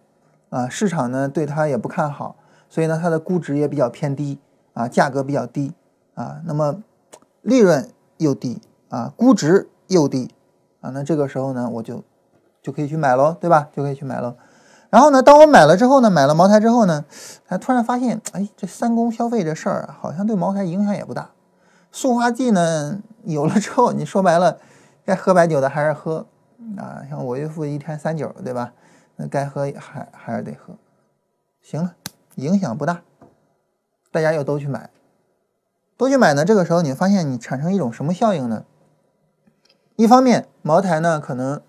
[0.49, 2.35] 啊，市场呢对它也不看好，
[2.69, 4.39] 所以呢它的估值也比较偏低，
[4.73, 5.73] 啊，价格比较低，
[6.15, 6.83] 啊，那么
[7.41, 10.33] 利润又低，啊，估值又低，
[10.81, 12.03] 啊，那这个时候呢，我就
[12.61, 13.69] 就可以去买喽，对吧？
[13.75, 14.35] 就可以去买喽。
[14.89, 17.05] 然后呢，当我买了之后呢，买了茅台之后呢，
[17.45, 21.31] 还突然发现，哎，这三公消费这事儿好像对茅台影响也不大。
[21.93, 24.57] 塑化剂呢有了之后，你说白了，
[25.05, 26.25] 该喝白酒的还是喝
[26.77, 27.03] 啊。
[27.09, 28.73] 像我岳父一天三酒，对吧？
[29.15, 30.75] 那该喝还还是得喝。
[31.61, 31.95] 行了，
[32.35, 33.01] 影响不大，
[34.11, 34.89] 大家又都去买，
[35.95, 36.43] 都去买呢。
[36.43, 38.65] 这个时候你发现你产生一种什么效应呢？
[39.95, 41.61] 一方面，茅台呢可能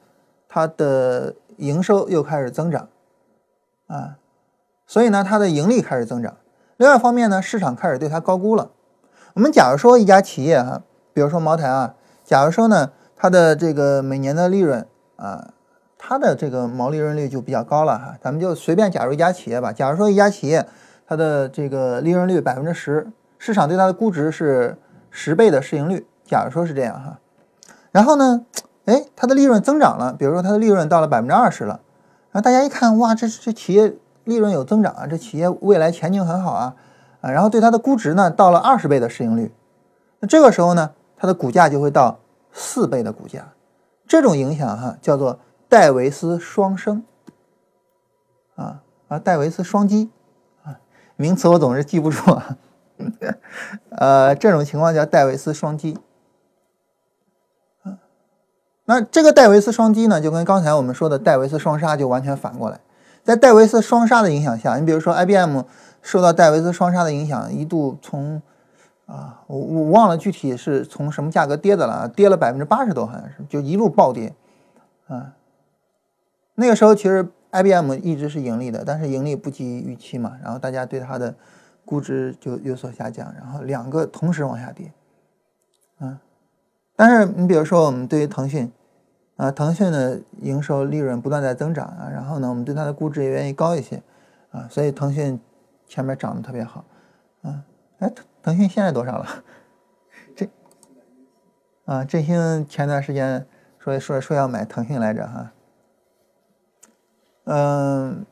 [0.53, 2.89] 它的营收又开始增长
[3.87, 4.19] 啊，
[4.87, 6.37] 所以呢它的盈利开始增长。
[6.77, 8.71] 另外一方面呢，市场开始对它高估了。
[9.33, 10.83] 我们假如说一家企业哈，
[11.15, 14.87] 比如说茅台啊，假如说呢，它的这个每年的利润
[15.17, 15.55] 啊，
[15.97, 18.19] 它的这个毛利润率就比较高了哈。
[18.21, 20.67] 咱们就随便假如一家企业吧，假如说一家企业
[21.07, 24.77] 它的这个利润率百分之十，市场对它的估值是
[25.11, 27.19] 十倍的市盈率，假如说是这样哈，
[27.91, 28.45] 然后呢，
[28.85, 31.81] 哎，它的利润增长了，比如说它的利润到了百分之二十了，
[32.33, 36.75] 然后大家一看，哇，这这企业利润有增长啊，这企业未来前景很好啊，
[37.21, 39.53] 啊，然后对它的估值呢到了二十倍的市盈率，
[40.21, 42.19] 那这个时候呢，它的股价就会到
[42.53, 43.53] 四倍的股价，
[44.09, 47.05] 这种影响哈叫做戴维斯双升，
[48.57, 50.11] 啊啊，戴维斯双击。
[50.65, 50.79] 啊
[51.17, 52.57] 名词我总是记不住啊，
[53.91, 55.97] 呃，这种情况叫戴维斯双击。
[58.93, 62.79] 那这个戴维斯双击呢，就跟刚才我们说的戴维斯双杀就完全反过来。
[63.25, 65.63] 在戴维斯双杀的影响下，你比如说 IBM
[66.03, 68.43] 受到戴维斯双杀的影响，一度从
[69.07, 74.35] 啊，我我忘了具体是从什么价格跌的了，跌了百分之八十多，好像是就一路暴跌
[75.09, 75.33] 啊。
[76.55, 77.29] 那个时候其实。
[77.55, 81.35] IBM 一直是盈利的，但是盈利不及预期嘛，然后大家对它的
[81.85, 84.91] 估值就有所下降，然后两个同时往下跌，
[86.01, 86.19] 嗯，
[86.97, 88.73] 但是你比如说我们对于腾讯，
[89.37, 94.03] 啊，腾讯的营收利润不断在增长啊，然后呢，我们对它的估值也愿意高一些，
[94.51, 95.41] 啊，所以腾讯
[95.87, 96.85] 前面涨得特别好，
[97.43, 97.65] 啊，
[97.99, 99.27] 哎，腾腾讯现在多少了？
[100.37, 100.49] 这，
[101.87, 103.47] 啊，振兴前段时间
[103.79, 105.53] 说说说要买腾讯来着哈。
[107.45, 108.25] 嗯，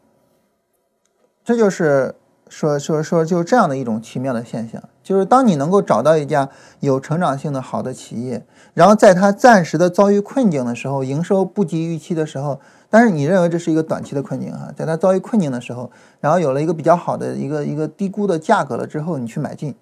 [1.42, 2.14] 这就是
[2.50, 12.60] 说说说就是这样的一种奇妙的现象，就是当你能够找到一家有成长性的好的企业，然后在它暂时的遭遇困境的时候，营收不及预期的时候，
[12.90, 19.74] 但是你认为这是一个短期的困境啊，在它遭遇困境的时候，然后有了一个比较好的一个一个低估的价格了之后，你去买进，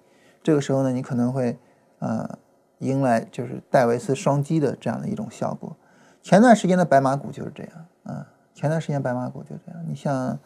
[0.43, 1.57] 这个时候呢，你可能会
[1.97, 2.37] 呃
[2.77, 5.75] 迎来就是戴维斯双击的这样的一种效果。
[6.21, 7.71] 前段时间的白马股就是这样
[8.03, 8.27] 啊。
[8.53, 10.37] 前段时间白马股就这样，你像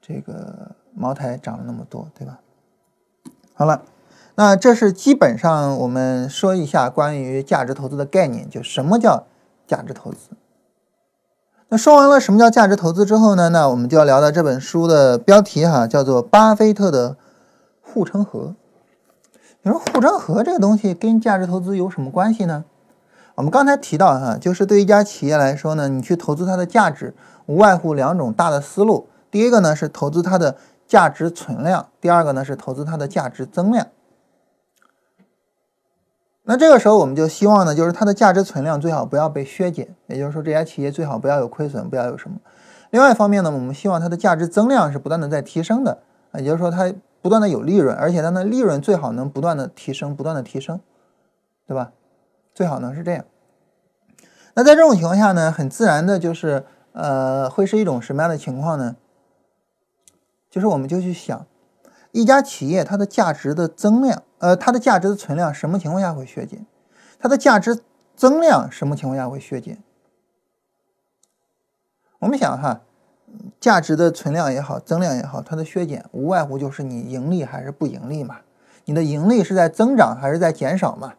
[0.00, 0.70] 这个
[1.02, 2.38] 茅台涨了那么多，对吧？
[3.54, 3.82] 好了，
[4.36, 9.24] 那这是基本上我们说一下关于价值投资的概念，就什么叫
[9.66, 10.28] 价值投资。
[11.70, 17.16] 那说完了什么叫价值投资之后呢，那我们就要聊到这本书的标题哈，叫做《巴菲特的
[17.80, 18.40] 护城河》。
[19.62, 22.64] 你说护城河这个东西跟价值投资有什么关系呢？
[23.34, 27.12] 我们刚才提到哈，就是对一家企业来说呢，你去投资它的价值。
[27.46, 30.56] 无外乎两种大的思路，第一个呢是投资它的
[30.92, 33.86] 价值存量，第二个呢是投资它的价值增量。
[36.42, 42.36] 那这个时候我们就希望呢，就是它的价值存量最好不要被削减，也就是说这家企业最好不要有亏损，不要有什么。
[42.90, 46.02] 另外一方面呢，我们希望它的价值增量是不断的在提升的，
[46.34, 50.78] 也就是说它不断的有利润，而且它的利润最好能不断的提升，不断的提升，
[51.66, 51.92] 对吧？
[52.54, 53.24] 最好能是这样。
[54.52, 56.66] 那在这种情况下呢，很自然的就是。
[56.94, 58.96] 呃，会是一种什么样的情况呢？
[60.52, 61.46] 就是我们就去想，
[62.10, 66.66] 一家企业它的价值的增量，呃，它的价值的存量什么情况下会削减？
[67.18, 67.80] 它的价值
[68.14, 69.82] 增量什么情况下会削减？
[72.18, 72.82] 我们想哈，
[73.58, 78.40] 价值的存量也好，增量也好，它的削减无外乎就是你盈利还是不盈利嘛？
[78.84, 81.14] 你的盈利是在增长还是在减少嘛？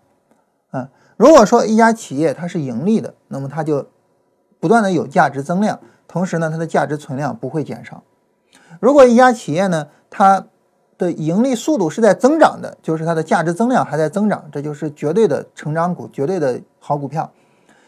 [0.70, 3.90] 啊，如果说一家企业它是盈利的，那么它就。
[4.60, 8.02] 不断的有价值增量，同时呢，它的价值存量不会减少。
[8.80, 10.46] 如果一家企业呢，它
[10.98, 17.32] 的盈利速度是在增长的，就是它的价值增量还在增长，这就是绝对的成长股，绝对的好股票。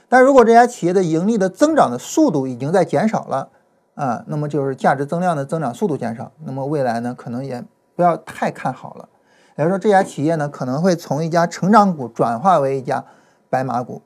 [0.08, 3.50] 但如果这家企业的盈利的增长的速度已经在减少了
[3.96, 7.64] 啊，那么就是价值增量的增长速度减少，那么未来呢，可能也
[7.96, 9.10] 不要太看好了。
[9.58, 13.04] 也就是说，这家企业呢，可能会从一家成长股转化为一家
[13.50, 14.02] 白马股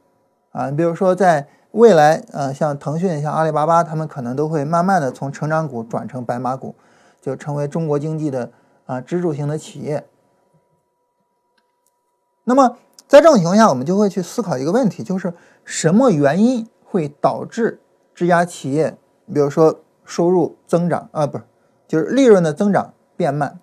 [0.52, 0.70] 啊。
[0.70, 6.74] 你比如说在未来，呃，像腾讯、像阿里巴巴，他们可能都会慢慢的从成长股转成白马股，
[7.22, 8.52] 就成为中国经济的
[8.88, 10.04] 啊支柱型的企业。
[12.44, 12.78] 那么，
[13.08, 15.32] 在这种情况下，我们就会去思考一个问题，就是
[15.64, 17.80] 什么原因会导致
[18.16, 18.98] 这家企业，
[19.32, 21.44] 比如说收入增长啊，不是，
[21.88, 23.60] 就是利润的增长变慢？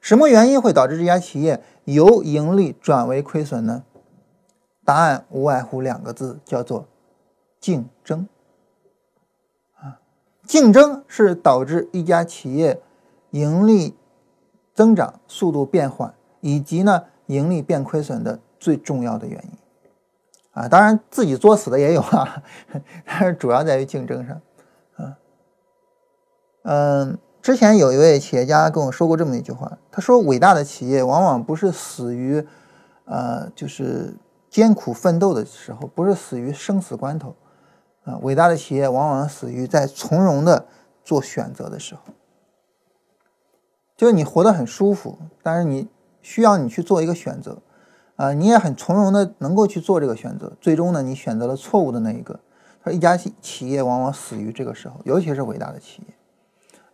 [0.00, 3.84] 什么原因会导致这家企业由盈利转为亏损呢？
[4.84, 6.86] 答案无外乎两个字，叫做。
[7.66, 8.28] 竞争
[9.74, 9.98] 啊，
[10.44, 12.80] 竞争是导致一家企业
[13.30, 13.96] 盈利
[14.72, 19.58] 增长速度变缓，以及呢盈利变亏损的最重要的原因
[20.52, 20.68] 啊。
[20.68, 22.40] 当然，自己作死的也有啊，
[23.04, 24.40] 但是主要在于竞争上
[24.94, 25.18] 啊。
[26.62, 32.46] 嗯，之前有一位企业家跟我说过这么一句话，他说：“伟大的企业往往不是死于
[33.06, 34.14] 呃，就是
[34.48, 37.34] 艰苦奋斗的时候，不是死于生死关头。”
[38.06, 40.64] 啊，伟大的企业往往死于在从容的
[41.04, 42.00] 做选择的时候，
[43.96, 45.88] 就是你活得很舒服，但是你
[46.22, 47.58] 需要你去做一个选择，
[48.14, 52.40] 啊，你也很从容的能够去做这个选择，最终呢，你选择了错误的那一个。
[52.82, 56.14] 他说，一家企企业往往死于这个时候，尤其是伟大的企业，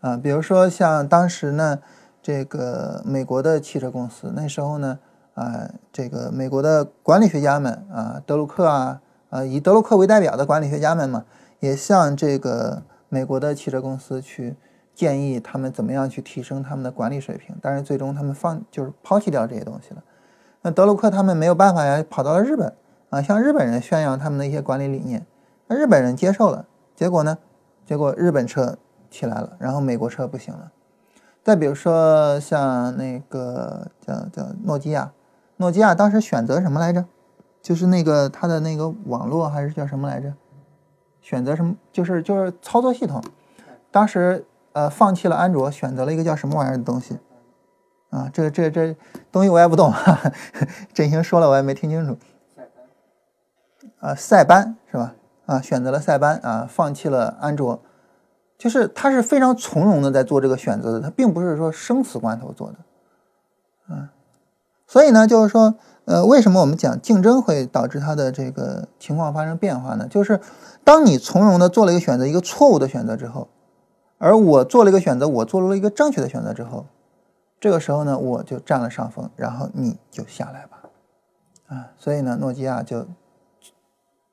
[0.01, 1.79] 啊，比如说像当时呢，
[2.23, 4.99] 这个美国的汽车公司，那时候呢，
[5.35, 11.25] 啊，这个美国的管理学家们啊，德鲁克啊，啊，以德鲁克为代表的管理学家们嘛，
[11.61, 14.55] 也向这个美国的汽车公司去
[14.95, 20.05] 建议他们怎么样去提升他们的管理水平，但是最终他们放就是抛弃掉这些东西了。
[20.61, 22.75] 那德鲁克他们没有办法呀，跑到了日本
[23.09, 25.25] 啊，向日本人宣扬他们的一些管理理念，
[25.67, 27.39] 那日本人接受了，结果呢，
[27.87, 28.77] 结果日本车
[29.11, 30.71] 起来了，然后美国车不行了。
[31.43, 35.11] 再比如说像那个叫叫诺基亚，
[35.57, 37.07] 诺基亚当时选择什么来着？
[37.63, 40.33] 就是那个它的那个网络还是叫什么来着？
[41.21, 41.77] 选择什么？
[41.93, 43.23] 就是就是操作系统，
[43.93, 47.17] 当时呃放弃了安卓，选择了一个叫什么玩意儿的东西。
[48.11, 48.95] 啊，这这这
[49.31, 50.33] 东西我也不懂，哈哈，
[50.93, 52.19] 振兴说了我也没听清楚。
[54.01, 55.15] 啊，塞班是吧？
[55.47, 57.81] 啊，选择了塞班啊，放弃了安卓，
[58.59, 62.77] 就是他是非常从容的在做这个选择的，他并不是说生死关头做的。
[63.89, 64.09] 嗯，
[64.87, 70.07] 所以呢，就是说，呃，为什么我们讲竞争会导致他的这个情况发生变化呢？
[70.09, 70.41] 就是
[70.83, 73.49] 当你从容的做了一个选择，一个错误的选择之后，
[74.19, 76.87] 而我做了一个选择，我做了一个正确的选择之后。
[77.61, 80.83] 这个时候呢，我就占了上风，然后你就下来吧，
[81.69, 83.07] 啊，所以呢，诺基亚就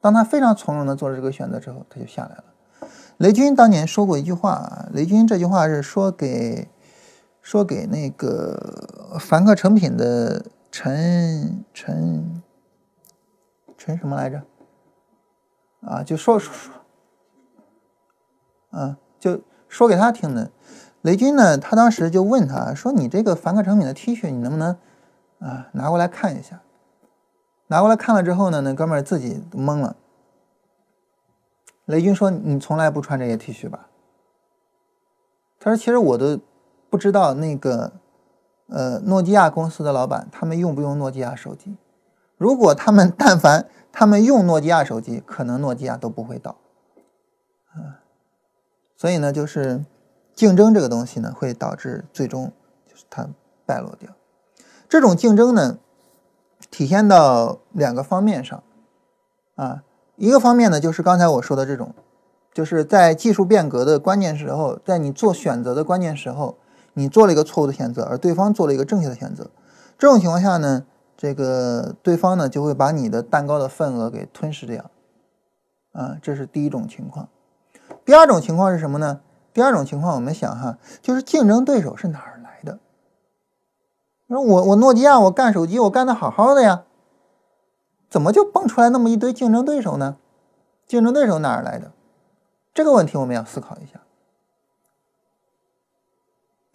[0.02, 2.44] 当他非常从容的做了这个选择之后，他就下来了。
[3.18, 6.68] 雷军当年说过一句话啊，雷军这句话是说给
[7.44, 12.44] 说给那个凡客诚品的陈陈
[13.78, 14.42] 陈什么来着？
[15.82, 16.74] 啊，就说说，
[18.72, 20.52] 啊，就说给他听的。
[21.02, 21.58] 雷军呢？
[21.58, 24.78] 他当时就问他说：“你这个凡客诚品的 T 恤，你能不能
[25.40, 26.62] 啊拿过来看一下？”
[27.68, 29.96] 拿过来看了之后呢，那哥们儿自己懵了。
[31.86, 33.88] 雷军说：“你从来不穿这些 T 恤吧？”
[35.58, 36.40] 他说：“其实我都
[36.90, 37.94] 不知道那个
[38.70, 41.76] 呃诺基亚公司的老板他们用不用诺基亚手机。
[42.38, 46.56] 如果他们但凡他们用诺基亚手机，可能诺基亚都不会倒。
[47.74, 48.02] 啊，
[48.96, 49.84] 所以呢，就是。”
[50.40, 52.54] 竞争这个东西呢，会导致最终
[52.90, 53.28] 就是它
[53.66, 54.10] 败落掉。
[54.88, 55.80] 这种竞争呢，
[56.72, 58.64] 体现到两个方面上，
[59.56, 59.84] 啊，
[60.16, 61.94] 一个方面呢，就是刚才我说的这种，
[62.54, 66.58] 就是在技术变革的关键时候，在你做选择的关键时候，
[66.94, 69.50] 你做了一个错误的选择，而对方做了一个正确的选择。
[69.98, 70.86] 这种情况下呢，
[71.18, 74.90] 这个对方呢就会把你的蛋糕的份额给吞噬掉，
[75.92, 77.30] 啊，这是第一种情况。
[78.06, 79.22] 第二种情况是什么呢？
[79.52, 82.80] 第二种情况，我们想哈，就是竞争对手是哪儿来的？
[84.28, 86.84] 说我我诺基亚我干手机我干的好好的呀，
[88.10, 90.18] 怎么就蹦出来那么一堆竞争对手呢？
[90.88, 91.92] 竞争对手哪儿来的？
[92.74, 94.00] 这个问题我们要思考一下。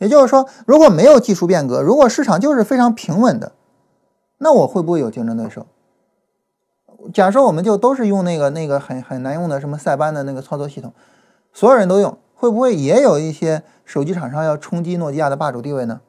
[0.05, 3.53] 也就是说，如果没有技术变革，如果市场就是非常平稳的，
[4.39, 5.67] 那我会不会有竞争对手？
[7.13, 10.93] 假设我们就都是用那个那个很很难用的什么塞班的那个操作系统，
[11.53, 12.19] 所有人都用。
[12.37, 16.03] 会不会也有一些手机厂商要冲击诺基亚的霸主地位呢？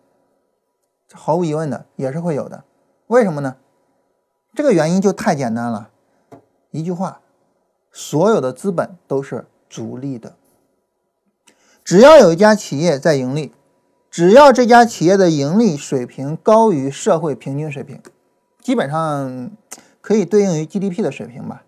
[1.14, 2.66] 毫无疑问的，也是会有的。
[3.08, 3.56] 为什么呢？
[4.54, 5.92] 这个原因就太简单了，
[6.72, 7.22] 一句话：
[7.92, 10.34] 所有的资本都是逐利的。
[11.86, 13.54] 只要有一家企业在盈利，
[14.16, 18.02] 只要这家企业的盈利水平高于社会平均水平，
[18.62, 19.52] 基本上
[20.00, 21.66] 可以对应于 GDP 的水平吧。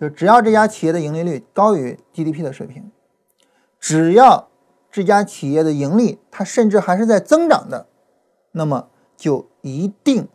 [0.00, 2.90] 就只要这家企业的盈利率高于 GDP 的水平。
[3.78, 4.48] 只要
[4.90, 7.86] 这家企业的盈利，它甚至还是在增长的，
[8.50, 10.26] 那么就一定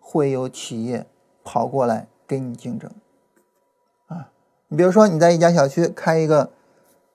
[0.00, 1.06] 会有企业
[1.44, 2.90] 跑过来跟你竞争。
[4.08, 4.30] 啊，
[4.66, 6.50] 你比如说你在一家小区开一个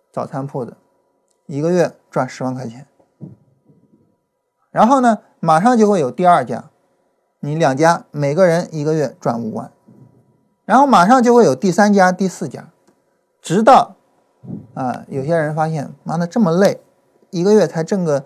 [0.10, 0.78] 早餐铺子，
[1.48, 2.88] 一个月赚十万块钱，
[4.74, 6.66] 然后呢，马上就会有第二家，
[7.40, 9.72] 你两家每个人一个月赚五万，
[10.66, 12.68] 然后马上就会有第三家、第四家，
[13.42, 13.96] 直到。
[14.74, 16.82] 啊，有些人发现，妈的这么累，
[17.30, 18.26] 一个月才挣个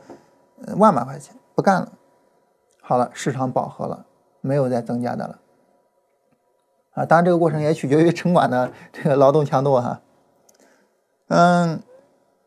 [0.78, 1.91] 万把块钱，不干了。
[2.82, 4.08] 好了，市场饱和了，
[4.41, 5.39] 没有再增加的了。
[6.93, 10.02] 啊，当然这个过程也取决于城管的这个劳动强度哈。
[11.28, 11.84] 嗯，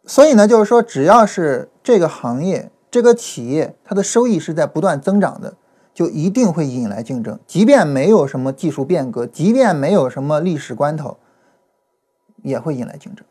[0.04, 5.54] 所以呢，就是说，只要是这个行业、这个企业，它的收益是在不断增长的，
[5.94, 7.38] 就一定会引来竞争。
[7.46, 11.18] 即便没有什么技术变革，即便没有什么历史关头，
[12.42, 13.24] 也会引来竞争。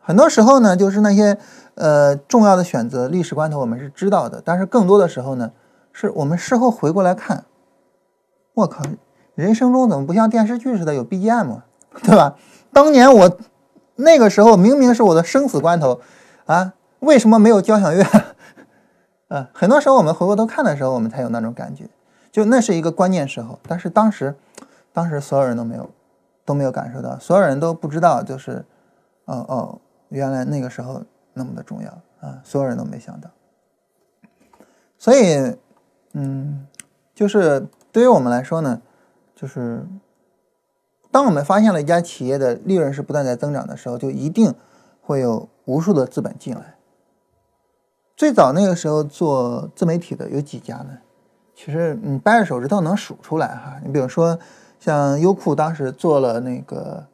[0.00, 1.36] 很多时候呢，就是那些
[1.74, 5.50] 呃重要的选择，历史关头我们是知道的，但是更多的时候呢，
[5.92, 7.44] 是我们事后回过来看，
[8.54, 8.82] 我靠，
[9.34, 11.60] 人生中怎么不像电视剧似的有 BGM，
[12.02, 12.36] 对吧？
[12.72, 13.36] 当年我
[13.96, 16.00] 那个时候明明是我的生死关头
[16.46, 16.74] 啊，
[17.04, 18.04] 为什么没有交响乐？
[19.28, 21.88] 呃，很多时候我们回过头看的时候，我们才有那种感觉，
[22.30, 23.58] 就那是一个关键时候。
[23.66, 24.34] 但是当时，
[24.92, 25.90] 当时所有人都没有
[26.44, 28.64] 都没有感受到，所有人都不知道，就是
[29.24, 29.78] 哦哦，
[30.08, 31.02] 原来那个时候
[31.32, 31.90] 那么的重要
[32.20, 33.30] 啊，所有人都没想到。
[34.98, 35.56] 所以，
[36.12, 36.66] 嗯，
[37.14, 38.80] 就是对于我们来说呢，
[39.34, 39.86] 就是
[41.10, 44.54] 当我们发现了一家企业的利润是不断在增长的时候，就一定
[45.00, 46.76] 会有无数的资本进来。
[48.16, 50.98] 最早那个时候做自媒体的有几家呢？
[51.52, 53.76] 其实你掰着手指头能数出来哈。
[53.84, 54.38] 你比如说
[54.78, 57.04] 像优酷当时做了那个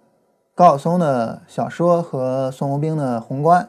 [0.54, 3.66] 高晓松的小说和孙宏斌的宏观，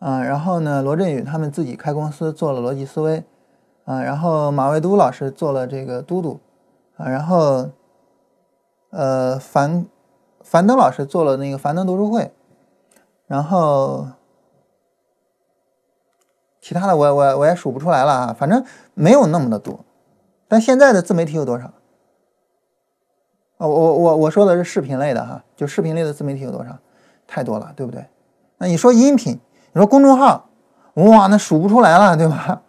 [0.00, 3.24] 啊，然后呢罗振宇他们自己开公司做了逻辑思维，
[3.84, 6.40] 啊，然后马未都老师做了这个嘟嘟，
[6.96, 7.70] 啊，然后
[8.90, 9.86] 呃樊
[10.42, 12.30] 樊登老师做了那个樊登读书会，
[13.26, 14.08] 然后。
[16.60, 19.80] 其他的我我我也数不出来了啊，反正没有那么的多。
[20.46, 21.72] 但现在的自媒体有多少？
[23.56, 26.78] 哦，我我我说的是视频类的哈，就视频类的自媒体有多少？
[27.26, 28.04] 太多了，对不对？
[28.58, 29.38] 那你说音频，
[29.72, 30.48] 你说公众号，
[30.94, 32.62] 哇，那数不出来了，对吧？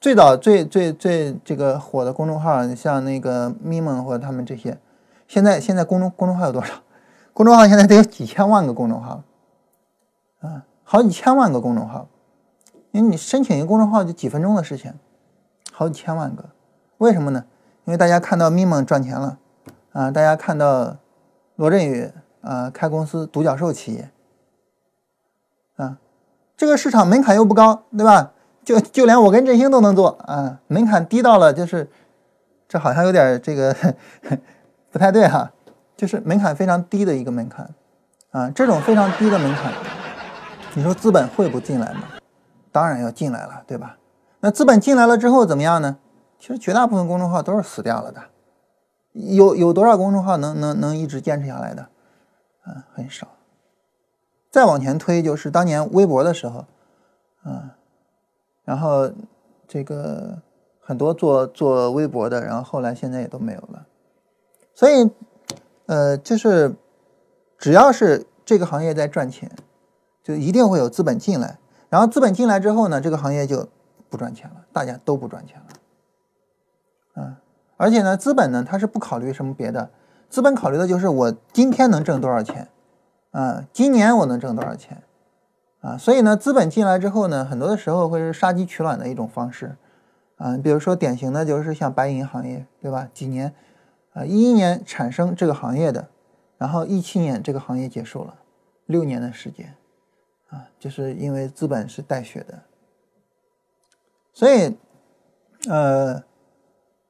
[0.00, 4.78] 最早最最最这个火的公众号，像那个咪蒙或者他们这些，
[5.26, 6.74] 现在现在公众公众号有多少？
[7.34, 9.22] 公众号现在得有几千万个公众号，
[10.40, 12.06] 啊，好几千万个公众号。
[12.92, 14.92] 因为你申请一个公众号就几分钟的事情，
[15.72, 16.44] 好几千万个，
[16.98, 17.44] 为什么呢？
[17.84, 19.38] 因为大家看到咪蒙赚钱了，
[19.92, 20.96] 啊，大家看到
[21.56, 22.10] 罗振宇
[22.42, 24.10] 啊开公司独角兽企业，
[25.76, 25.98] 啊，
[26.56, 28.32] 这个市场门槛又不高，对吧？
[28.62, 31.88] 就就连我跟振兴都能做啊，门槛低到了就是，
[32.68, 33.74] 这好像有点这个
[34.92, 35.50] 不太对哈，
[35.96, 37.68] 就是门槛非常低的一个门槛，
[38.30, 39.72] 啊，这种非常低的门槛，
[40.74, 42.02] 你说资本会不进来吗？
[42.72, 43.98] 当然要进来了，对吧？
[44.40, 45.98] 那资本进来了之后怎么样呢？
[46.38, 48.22] 其实绝大部分公众号都是死掉了的，
[49.12, 51.88] 有有多少公众号能能能一直坚持下来的？
[52.66, 53.28] 嗯，很少。
[54.50, 56.64] 再往前推，就是当年微博的时候，
[57.44, 57.70] 嗯，
[58.64, 59.08] 然后
[59.68, 60.40] 这个
[60.80, 63.86] 很多做做微博的，然后后来现在也都没有了。
[64.74, 65.08] 所以，
[65.86, 66.74] 呃，就是
[67.58, 69.48] 只要是这个行业在赚钱，
[70.24, 71.59] 就一定会有资本进来。
[71.90, 73.68] 然后资本进来之后呢，这个行业就
[74.08, 75.66] 不赚钱了，大家都不赚钱了，
[77.16, 77.36] 嗯，
[77.76, 79.90] 而且呢，资本呢，它是不考虑什么别的，
[80.28, 82.68] 资本考虑的就是我今天能挣多少钱，
[83.32, 85.02] 啊，今年我能挣多少钱，
[85.80, 89.76] 啊，所以呢，资本进来之后呢，很多的时候会是杀鸡取卵的一种方式，
[90.36, 93.08] 啊，比如说典型的就是像白银行业，对吧？
[93.12, 93.52] 几年，
[94.12, 96.08] 啊，一一年产生这个行业的，
[96.56, 98.34] 然后一七年这个行业结束了，
[98.86, 99.74] 六年的时间。
[100.50, 102.62] 啊，就是因为资本是带血的，
[104.32, 104.76] 所以，
[105.68, 106.24] 呃，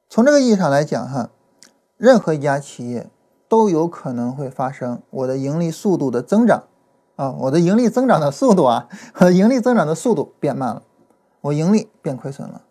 [0.07, 1.31] 从这个意义上来讲，哈，
[1.97, 3.09] 任何一家企业
[3.49, 6.65] 都有可能会发生我的盈利速度的增长，
[7.15, 10.83] 啊，我的盈利增长的速度啊，和盈利增长的速度变慢了，
[11.41, 12.61] 我盈利变亏损了，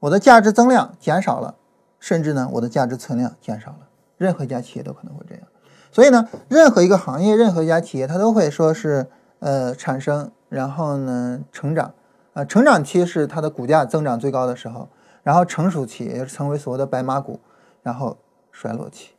[0.00, 1.54] 我的价值增量减少了，
[2.00, 5.44] 甚至呢，我的价值存量减少了，任何一家企业都可能会这样，
[5.92, 9.08] 所以呢，任何一个行业，任何一家企业，它都会说是。
[9.46, 11.94] 呃，产生，然后呢，成长，
[12.34, 14.88] 啊，成长期是它的股价增长最高的时候，
[15.22, 17.38] 然后成熟期也是成为所谓的白马股，
[17.80, 18.16] 然后
[18.50, 19.12] 衰落期，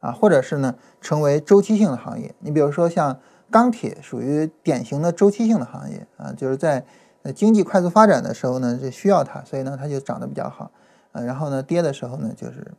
[0.00, 2.34] 啊，或者是呢，成为周期性的行业。
[2.40, 3.18] 你比如说像
[3.50, 6.84] 钢铁，属于典型的周期性的行业，啊，就是在
[7.22, 10.70] 呃经济快速发展的时候呢，就需要它，所以呢，它就涨得比较好，
[11.12, 12.70] 啊，然后呢，跌的时候呢，就是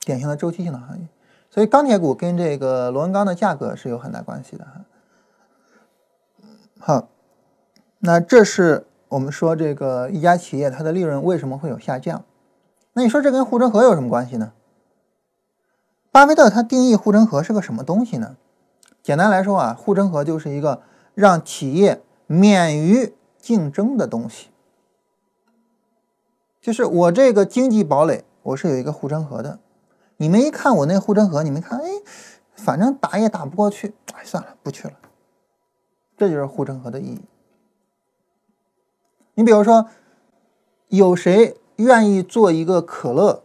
[0.00, 1.08] 典型的周期性的行业。
[1.48, 4.84] 所以钢铁股跟这个螺纹钢的价格是有很大关系的哈。
[6.78, 7.08] 好，
[8.00, 12.24] 那这是我们说这个一家企业它的利润为什么会有下降？
[12.92, 14.52] 那你说这跟护城河有什么关系呢？
[16.10, 18.36] 巴菲特他定义护城河是个什么东西呢？
[19.02, 20.82] 简单来说啊，护城河就是一个
[21.14, 24.48] 让企业免于竞争的东西，
[26.60, 29.58] 就是我这个经济堡垒我是有一个护城河的。
[30.16, 31.88] 你们一看我那护城河，你们看，哎，
[32.54, 34.94] 反正打也打不过去，哎，算了，不去了。
[36.16, 37.20] 这就是护城河的意义。
[39.34, 39.86] 你比如说，
[40.88, 43.42] 有谁愿意做一个可乐，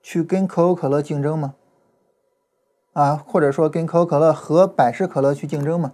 [0.00, 1.54] 去跟可口可乐竞争吗？
[2.92, 5.92] 啊，或者说跟可口可乐和百事可乐去竞争吗？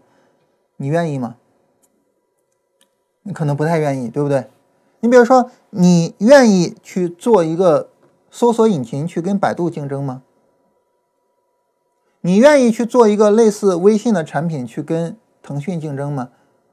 [0.77, 1.37] 你愿意吗？
[3.23, 4.49] 你可能不太愿意，对不对？
[5.01, 7.91] 你比如说，你愿意去做一个
[8.31, 10.23] 搜索引擎去跟百度竞争吗？
[12.21, 15.17] 你愿意去做一个类似微信的产品去跟
[15.49, 16.29] 腾讯竞争吗？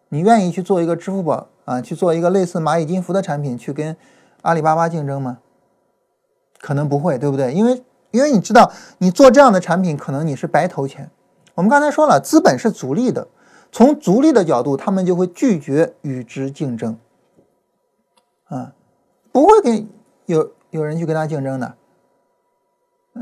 [0.10, 3.96] 你愿意去做一个支付宝啊，去做一个类似蚂蚁金服的产品去跟
[4.42, 5.38] 阿里巴巴竞争吗？
[6.60, 7.54] 可能不会，对不对？
[7.54, 11.10] 因为因为你知道，你做这样的产品，可能你是白投钱。
[11.54, 13.30] 我们刚才说了，资本是逐利的，
[13.72, 16.98] 从逐利的角度，他们就会拒绝与之竞争，
[18.50, 18.74] 啊，
[19.32, 19.88] 不会跟
[20.26, 21.76] 有有人去跟他竞争的。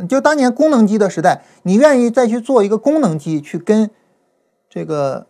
[0.09, 3.91] 就当年功能机的时代，你愿意再去做一个功能机去跟
[4.67, 5.27] 这个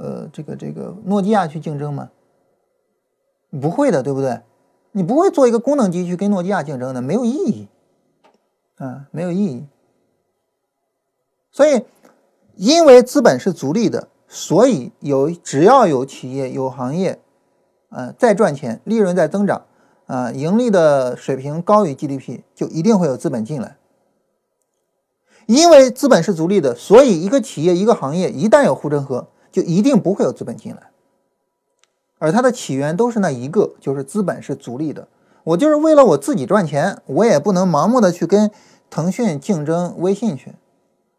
[0.00, 2.10] 呃这个这个诺基亚去竞争吗？
[3.60, 4.40] 不会的，对不对？
[4.92, 7.68] 你不会做一个功能机去跟诺基亚竞争的，没有意义，
[8.76, 9.66] 啊，没有意义。
[11.52, 11.84] 所以，
[12.56, 17.20] 因为资本是逐利的，所以有只要有企业有行业，
[17.90, 19.66] 呃，在赚钱，利润在增长。
[20.06, 23.76] 啊，盈利的水平高于 GDP，就一定会有资本进来。
[25.46, 30.90] 因为资本是逐利的，所以一个企业、一个行业一旦有护城河，就一定不会有资本进来。
[32.18, 35.08] 而它的起源都是那一个，就是资本是逐利的。
[35.44, 38.50] 我就是为了我自己赚钱，我也不能盲目的去跟
[38.88, 40.54] 腾讯竞争微信去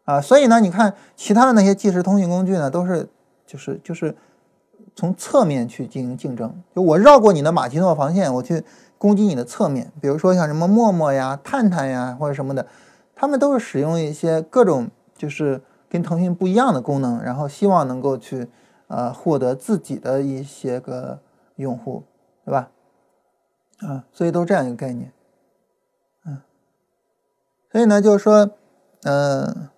[0.04, 0.20] 啊。
[0.20, 3.08] 所以呢，你看其他的那些即时通讯工具呢，都是
[3.46, 4.14] 就是就是。
[4.94, 8.62] 从侧面去进行竞争，就我绕过你的马奇诺防线，我去
[8.98, 9.90] 攻击你的侧面。
[10.02, 12.66] 比如说像什么陌陌呀、探探呀或者什么的，
[13.14, 15.62] 他们都是使用一些各种就是
[15.92, 18.48] 跟腾讯不一样的功能，然后希望能够去
[18.86, 21.20] 呃获得自己的一些个
[21.56, 22.04] 用户，
[22.46, 22.70] 对吧？
[23.80, 25.12] 啊，所以都这样一个概念，
[26.24, 26.40] 嗯，
[27.70, 28.50] 所以呢，就是说，
[29.02, 29.68] 嗯，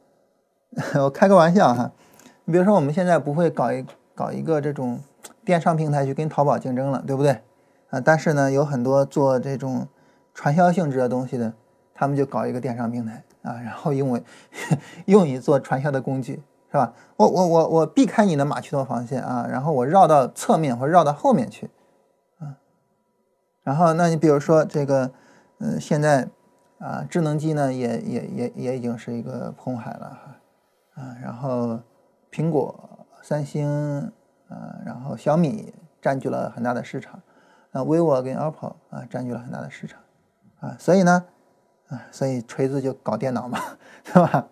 [1.03, 1.91] 我开个玩笑哈，
[2.45, 3.85] 你比如说我们现在不会搞一。
[4.17, 5.01] 搞一个这种
[5.45, 7.41] 电商平台去跟淘宝竞争了，对不对？
[7.91, 9.89] 啊，但是呢，有很多做这种
[10.33, 11.53] 传销性质的东西的，
[11.93, 14.21] 他们就搞一个电商平台啊，然后用为
[15.05, 16.43] 用以做传销的工具，
[16.73, 16.93] 是吧？
[17.17, 21.71] 我我我我避开你的马奇诺防线啊，然后我绕到侧面或绕到后面去，
[22.41, 22.57] 啊，
[23.63, 25.13] 然后那你比如说这个，
[25.61, 26.29] 嗯，现在
[26.81, 31.79] 啊，智能机呢也也也也已经是一个红海了哈，啊，然后
[32.33, 32.91] 苹果。
[33.27, 33.67] 三星，
[34.51, 35.73] 呃，然后小米
[36.03, 37.23] 占据了很大的市场，
[37.71, 39.99] 那 vivo 跟 OPPO 啊占据了很大的市场，
[40.61, 41.25] 啊，所以呢，
[42.11, 43.59] 所以锤子就搞电脑嘛，
[44.05, 44.49] 对吧？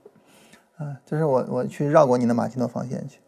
[0.76, 3.20] 啊，就是我我去绕过你的马奇诺防线去，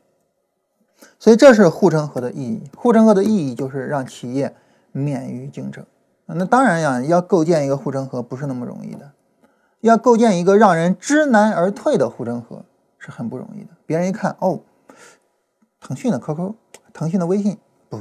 [1.19, 2.63] 所以这是护城河的意义。
[2.77, 4.55] 护城河的意义就是让企业
[4.93, 5.85] 免于竞争。
[6.27, 9.13] 那当然呀，要构建一个护城河不是那么容易的，
[9.81, 12.65] 要构建一个让人知难而退的护城河
[12.99, 13.71] 是很不容易的。
[13.87, 14.61] 别人一看，哦。
[15.87, 16.55] 腾讯的 QQ，
[16.95, 17.59] 腾讯的微信，
[17.91, 18.01] 不，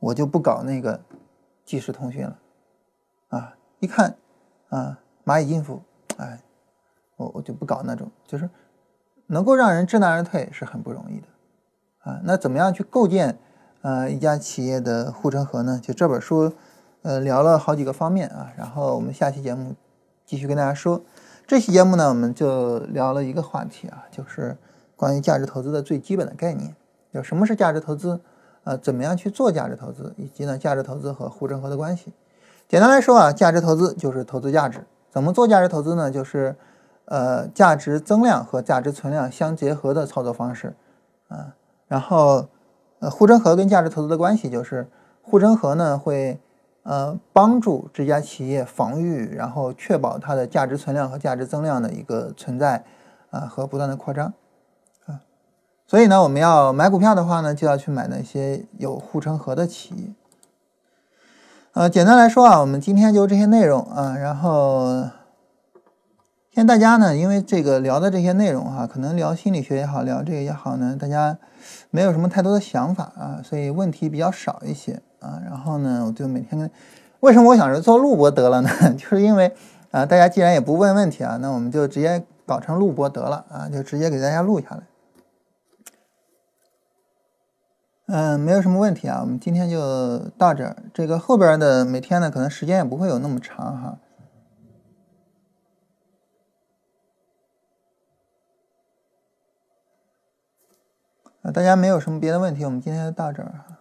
[0.00, 1.00] 我就不搞那个
[1.64, 2.36] 即时通讯了，
[3.28, 4.16] 啊，一看，
[4.68, 4.98] 啊，
[5.28, 5.82] 蚂蚁金服，
[6.16, 6.40] 哎，
[7.16, 8.48] 我我就不搞那种，就是
[9.26, 11.26] 能够让人知难而退是很不容易的，
[11.98, 13.38] 啊，那怎么样去构建
[13.82, 15.78] 呃一家企业的护城河呢？
[15.82, 16.50] 就这本书，
[17.02, 19.74] 呃，聊了好几个方面啊，然后我们下期节目
[20.24, 21.02] 继续跟大家说，
[21.46, 24.56] 这期节目呢，我们就聊了一个话题啊，就是
[24.96, 26.74] 关于价值投资的最基本的概念。
[27.12, 28.18] 就什么是价值投资？
[28.64, 30.14] 呃，怎么样去做价值投资？
[30.16, 32.14] 以及呢，价值投资和护城河的关系？
[32.66, 34.86] 简单来说啊，价值投资就是投资价值。
[35.18, 36.12] 怎么做价值投资呢？
[36.12, 36.54] 就是
[37.06, 40.76] 呃，价值增量和价值存量相结合的操作方式
[41.26, 41.56] 啊。
[41.88, 42.46] 然后
[43.00, 44.86] 呃，护城河跟价值投资的关系就是
[45.20, 46.38] 护城河呢会
[46.84, 52.84] 呃帮助这家企业防御，然后确保它的价值存量和价值增量的一个存在
[53.30, 54.32] 啊和不断的扩张。
[55.06, 55.18] 啊
[55.88, 60.14] 所以呢，我们要买股票的话呢，就要去买那些有护城河的企业。
[61.78, 64.16] 呃，简单来说啊，我们今天就这些内容啊。
[64.16, 65.04] 然后，
[66.50, 71.38] 现在大家呢，因为这个聊的这些内容哈，可能聊心理学也好，聊这个也好呢，大家
[71.90, 75.40] 没有什么太多的想法啊，所以问题比较少一些啊。
[75.44, 76.68] 然后呢，我就每天，
[77.20, 78.68] 为什么我想着做录播得了呢？
[78.98, 79.54] 就是因为
[79.92, 84.80] 啊，大家既然也不问问题啊，那我们就直接搞成录播得了啊，就直接给大家录下来。
[88.08, 93.98] 嗯没有什么问题啊我们今天就到这这个后边的每天呢可能时间也不会有那么长哈。
[101.52, 103.78] 大家没有什么别的问题我们今天就到这儿啊